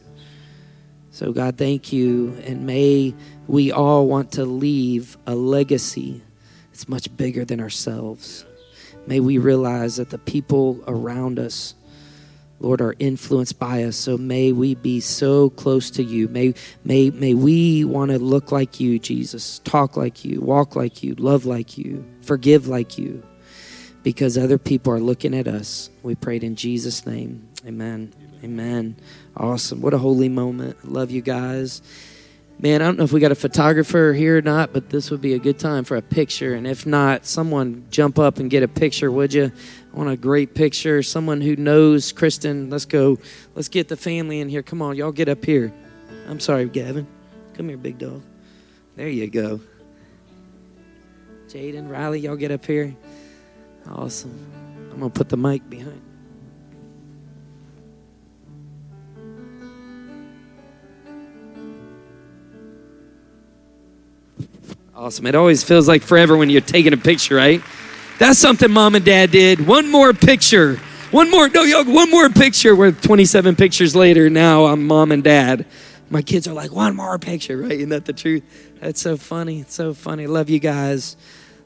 [1.10, 3.14] So God, thank you, and may
[3.46, 6.22] we all want to leave a legacy.
[6.72, 8.44] It's much bigger than ourselves.
[9.06, 11.74] May we realize that the people around us
[12.62, 13.96] Lord, are influenced by us.
[13.96, 16.28] So may we be so close to you.
[16.28, 16.54] May,
[16.84, 21.16] may, may we want to look like you, Jesus, talk like you, walk like you,
[21.16, 23.22] love like you, forgive like you,
[24.03, 25.90] because other people are looking at us.
[26.03, 27.48] We prayed in Jesus' name.
[27.66, 28.12] Amen.
[28.42, 28.96] Amen.
[29.36, 29.80] Awesome.
[29.80, 30.90] What a holy moment.
[30.90, 31.80] Love you guys.
[32.59, 35.20] Man, I don't know if we got a photographer here or not, but this would
[35.20, 36.55] be a good time for a picture.
[36.55, 39.50] And if not, someone jump up and get a picture, would you?
[39.92, 41.03] I want a great picture.
[41.03, 42.70] Someone who knows Kristen.
[42.70, 43.18] Let's go.
[43.55, 44.62] Let's get the family in here.
[44.62, 45.72] Come on, y'all get up here.
[46.28, 47.07] I'm sorry, Gavin.
[47.55, 48.22] Come here, big dog.
[48.94, 49.61] There you go.
[51.48, 52.94] Jaden, Riley, y'all get up here.
[53.88, 54.52] Awesome.
[54.90, 56.00] I'm going to put the mic behind.
[64.94, 65.26] Awesome.
[65.26, 67.62] It always feels like forever when you're taking a picture, right?
[68.18, 69.66] That's something mom and dad did.
[69.66, 70.76] One more picture.
[71.10, 72.76] One more, no, yo, one more picture.
[72.76, 74.30] We're 27 pictures later.
[74.30, 75.66] Now I'm mom and dad.
[76.08, 77.72] My kids are like, one more picture, right?
[77.72, 78.44] Isn't that the truth?
[78.80, 79.60] That's so funny.
[79.60, 80.26] It's so funny.
[80.26, 81.16] Love you guys.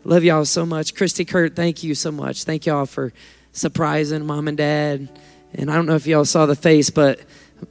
[0.06, 0.94] Love y'all so much.
[0.94, 2.44] Christy Kurt, thank you so much.
[2.44, 3.12] Thank y'all for
[3.50, 5.08] surprising mom and dad.
[5.52, 7.18] And I don't know if y'all saw the face, but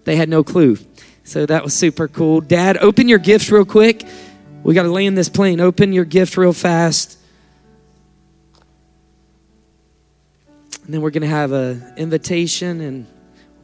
[0.04, 0.78] they had no clue.
[1.24, 2.42] So that was super cool.
[2.42, 4.04] Dad, open your gifts real quick.
[4.64, 5.62] We got to land this plane.
[5.62, 7.18] Open your gift real fast.
[10.84, 13.08] And then we're going to have an invitation and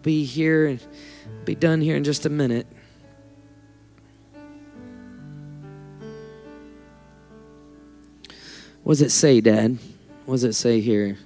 [0.02, 0.80] be here and
[1.44, 2.68] be done here in just a minute.
[8.84, 9.78] What does it say, Dad?
[10.26, 11.18] What does it say here?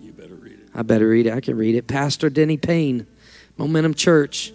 [0.00, 0.68] You better read it.
[0.74, 1.32] I better read it.
[1.32, 1.86] I can read it.
[1.86, 3.06] Pastor Denny Payne,
[3.56, 4.52] Momentum Church,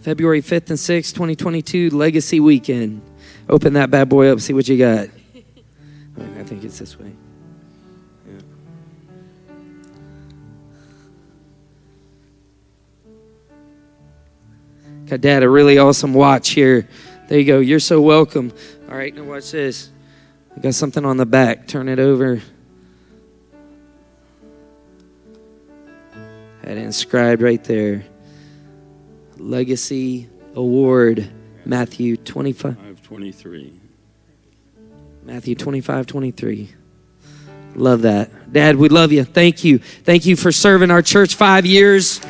[0.00, 3.02] February 5th and 6th, 2022, Legacy Weekend.
[3.48, 5.08] Open that bad boy up, see what you got.
[6.38, 7.12] I think it's this way.
[15.06, 16.88] Got dad a really awesome watch here.
[17.28, 17.58] There you go.
[17.58, 18.52] You're so welcome.
[18.90, 19.88] All right, now watch this.
[20.56, 21.68] I got something on the back.
[21.68, 22.42] Turn it over.
[26.64, 28.04] Had inscribed right there.
[29.36, 31.30] Legacy Award,
[31.64, 32.74] Matthew 25.
[32.74, 33.80] 523.
[35.22, 36.70] Matthew 25, 23.
[37.76, 38.52] Love that.
[38.52, 39.22] Dad, we love you.
[39.22, 39.78] Thank you.
[39.78, 42.20] Thank you for serving our church five years.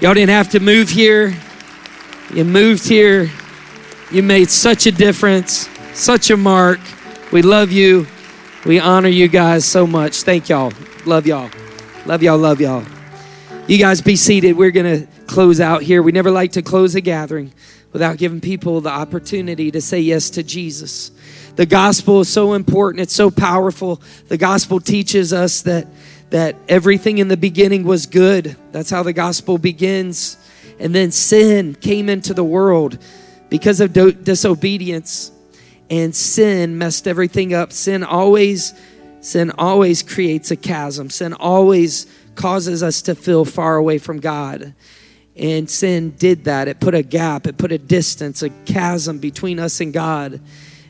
[0.00, 1.34] Y'all didn't have to move here.
[2.32, 3.30] You moved here.
[4.10, 6.80] You made such a difference, such a mark.
[7.32, 8.06] We love you.
[8.66, 10.22] We honor you guys so much.
[10.22, 10.72] Thank y'all.
[11.06, 11.50] Love y'all.
[12.04, 12.38] Love y'all.
[12.38, 12.84] Love y'all.
[13.68, 14.56] You guys be seated.
[14.56, 16.02] We're going to close out here.
[16.02, 17.52] We never like to close a gathering
[17.92, 21.12] without giving people the opportunity to say yes to Jesus.
[21.56, 24.02] The gospel is so important, it's so powerful.
[24.26, 25.86] The gospel teaches us that
[26.30, 28.56] that everything in the beginning was good.
[28.72, 30.36] That's how the gospel begins.
[30.80, 32.98] And then sin came into the world
[33.50, 35.30] because of do- disobedience
[35.90, 37.72] and sin messed everything up.
[37.72, 38.74] Sin always
[39.20, 41.10] sin always creates a chasm.
[41.10, 44.74] Sin always causes us to feel far away from God.
[45.36, 46.68] And sin did that.
[46.68, 50.40] It put a gap, it put a distance, a chasm between us and God.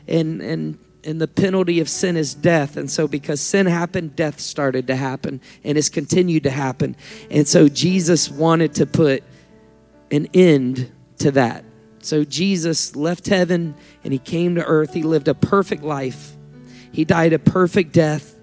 [0.07, 2.77] And and and the penalty of sin is death.
[2.77, 6.95] And so, because sin happened, death started to happen and has continued to happen.
[7.29, 9.23] And so, Jesus wanted to put
[10.11, 11.64] an end to that.
[12.05, 14.93] So, Jesus left heaven and he came to earth.
[14.93, 16.33] He lived a perfect life,
[16.91, 18.33] he died a perfect death.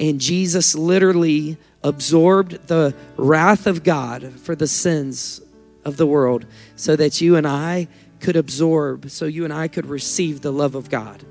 [0.00, 5.40] And Jesus literally absorbed the wrath of God for the sins
[5.84, 6.46] of the world
[6.76, 7.88] so that you and I
[8.20, 11.24] could absorb, so you and I could receive the love of God.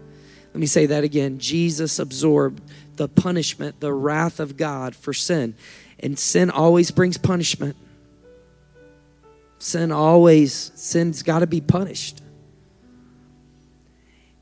[0.48, 1.40] Let me say that again.
[1.40, 2.62] Jesus absorbed
[2.96, 5.56] the punishment, the wrath of God for sin.
[6.00, 7.76] And sin always brings punishment.
[9.60, 12.22] Sin always, sin's got to be punished.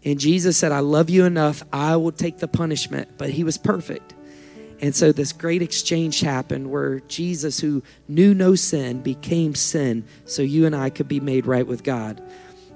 [0.04, 3.18] And Jesus said, I love you enough, I will take the punishment.
[3.18, 4.14] But he was perfect.
[4.82, 10.42] And so this great exchange happened where Jesus, who knew no sin, became sin so
[10.42, 12.22] you and I could be made right with God.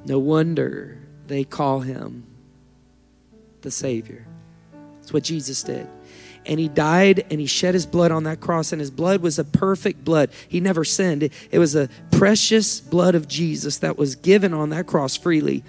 [0.06, 2.26] No wonder they call him
[3.62, 4.26] the Savior.
[4.96, 5.88] That's what Jesus did.
[6.50, 9.40] And he died and he shed his blood on that cross and his blood was
[9.40, 13.98] a perfect blood he never sinned it, it was a precious blood of jesus that
[13.98, 15.64] was given on that cross freely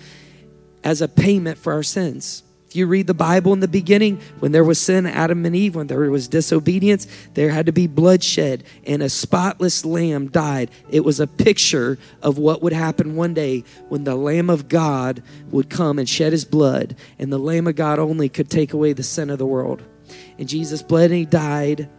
[0.82, 4.52] as a payment for our sins if you read the Bible in the beginning, when
[4.52, 8.62] there was sin, Adam and Eve, when there was disobedience, there had to be bloodshed,
[8.86, 10.70] and a spotless lamb died.
[10.88, 15.20] It was a picture of what would happen one day when the Lamb of God
[15.50, 18.92] would come and shed his blood, and the Lamb of God only could take away
[18.92, 19.82] the sin of the world.
[20.40, 21.90] And Jesus bled and he died,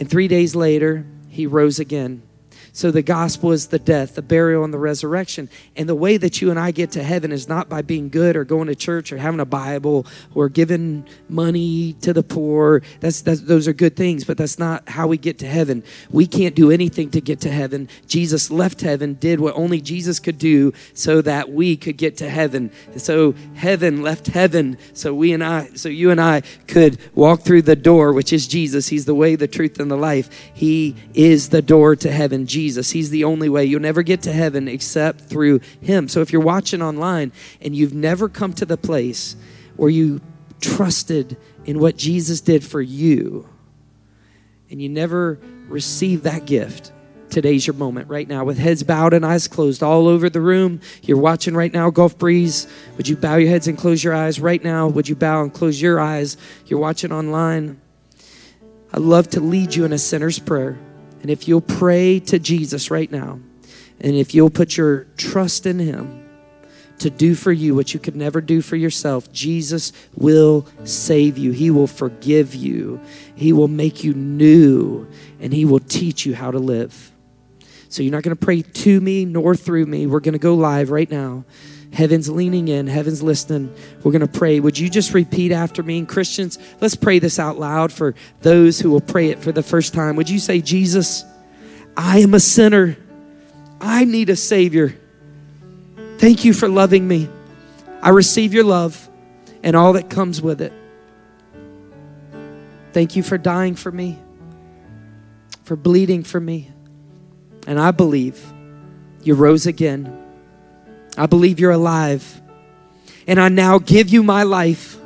[0.00, 2.20] and three days later, he rose again.
[2.72, 5.48] So the gospel is the death, the burial, and the resurrection.
[5.76, 8.36] And the way that you and I get to heaven is not by being good
[8.36, 12.82] or going to church or having a Bible or giving money to the poor.
[13.00, 15.82] That's, that's those are good things, but that's not how we get to heaven.
[16.10, 17.88] We can't do anything to get to heaven.
[18.06, 22.30] Jesus left heaven, did what only Jesus could do so that we could get to
[22.30, 22.70] heaven.
[22.96, 27.62] So heaven left heaven so we and I, so you and I could walk through
[27.62, 28.88] the door, which is Jesus.
[28.88, 30.30] He's the way, the truth, and the life.
[30.54, 32.46] He is the door to heaven.
[32.46, 32.90] Jesus Jesus.
[32.90, 33.64] He's the only way.
[33.64, 36.08] You'll never get to heaven except through Him.
[36.08, 37.32] So if you're watching online
[37.62, 39.34] and you've never come to the place
[39.76, 40.20] where you
[40.60, 43.48] trusted in what Jesus did for you
[44.70, 46.92] and you never received that gift,
[47.30, 50.80] today's your moment right now with heads bowed and eyes closed all over the room
[51.02, 54.40] you're watching right now gulf breeze would you bow your heads and close your eyes
[54.40, 56.36] right now would you bow and close your eyes
[56.66, 57.80] you're watching online
[58.92, 60.76] i'd love to lead you in a sinner's prayer
[61.22, 63.40] and if you'll pray to Jesus right now,
[64.00, 66.28] and if you'll put your trust in Him
[66.98, 71.52] to do for you what you could never do for yourself, Jesus will save you.
[71.52, 73.00] He will forgive you.
[73.34, 75.06] He will make you new,
[75.40, 77.12] and He will teach you how to live.
[77.88, 80.06] So you're not going to pray to me nor through me.
[80.06, 81.44] We're going to go live right now.
[81.92, 83.74] Heaven's leaning in, heaven's listening.
[84.02, 84.60] We're going to pray.
[84.60, 85.98] Would you just repeat after me?
[85.98, 89.62] And Christians, let's pray this out loud for those who will pray it for the
[89.62, 90.14] first time.
[90.16, 91.24] Would you say, Jesus,
[91.96, 92.96] I am a sinner.
[93.80, 94.94] I need a Savior.
[96.18, 97.28] Thank you for loving me.
[98.02, 99.08] I receive your love
[99.62, 100.72] and all that comes with it.
[102.92, 104.18] Thank you for dying for me,
[105.64, 106.70] for bleeding for me.
[107.66, 108.40] And I believe
[109.22, 110.19] you rose again
[111.16, 112.40] I believe you're alive.
[113.26, 114.96] And I now give you my life.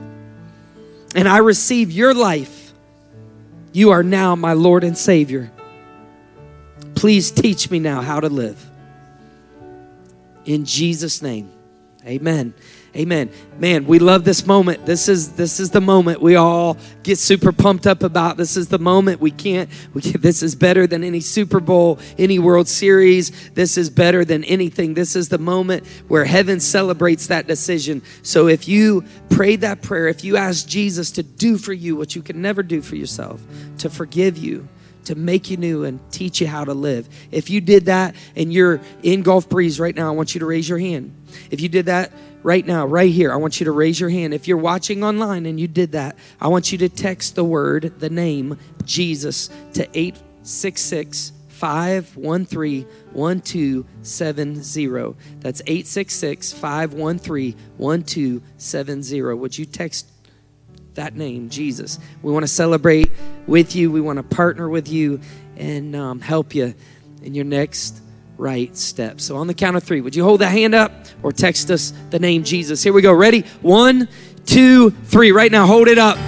[1.14, 2.72] And I receive your life.
[3.72, 5.50] You are now my Lord and Savior.
[6.94, 8.64] Please teach me now how to live.
[10.44, 11.50] In Jesus' name,
[12.07, 12.55] amen.
[12.97, 13.28] Amen.
[13.59, 14.86] Man, we love this moment.
[14.86, 18.36] This is this is the moment we all get super pumped up about.
[18.36, 21.99] This is the moment we can't we can, this is better than any Super Bowl,
[22.18, 23.51] any World Series.
[23.51, 24.95] This is better than anything.
[24.95, 28.01] This is the moment where heaven celebrates that decision.
[28.22, 32.14] So if you prayed that prayer, if you asked Jesus to do for you what
[32.14, 33.42] you can never do for yourself,
[33.78, 34.68] to forgive you,
[35.07, 37.09] to make you new and teach you how to live.
[37.30, 40.47] If you did that and you're in Gulf Breeze right now, I want you to
[40.47, 41.14] raise your hand.
[41.51, 42.12] If you did that
[42.45, 44.32] right now, right here, I want you to raise your hand.
[44.32, 47.99] If you're watching online and you did that, I want you to text the word,
[47.99, 55.16] the name, Jesus, to 866 513 1270.
[55.40, 59.22] That's 866 513 1270.
[59.22, 60.11] Would you text
[60.95, 61.99] that name, Jesus?
[62.22, 63.11] We want to celebrate
[63.47, 65.20] with you, we want to partner with you
[65.57, 66.74] and um, help you
[67.22, 68.03] in your next
[68.37, 69.20] right step.
[69.20, 71.93] So on the count of three, would you hold that hand up or text us
[72.11, 72.82] the name Jesus?
[72.82, 73.12] Here we go.
[73.12, 73.43] Ready?
[73.62, 74.09] One,
[74.47, 75.32] two, three.
[75.32, 76.18] Right now, hold it up.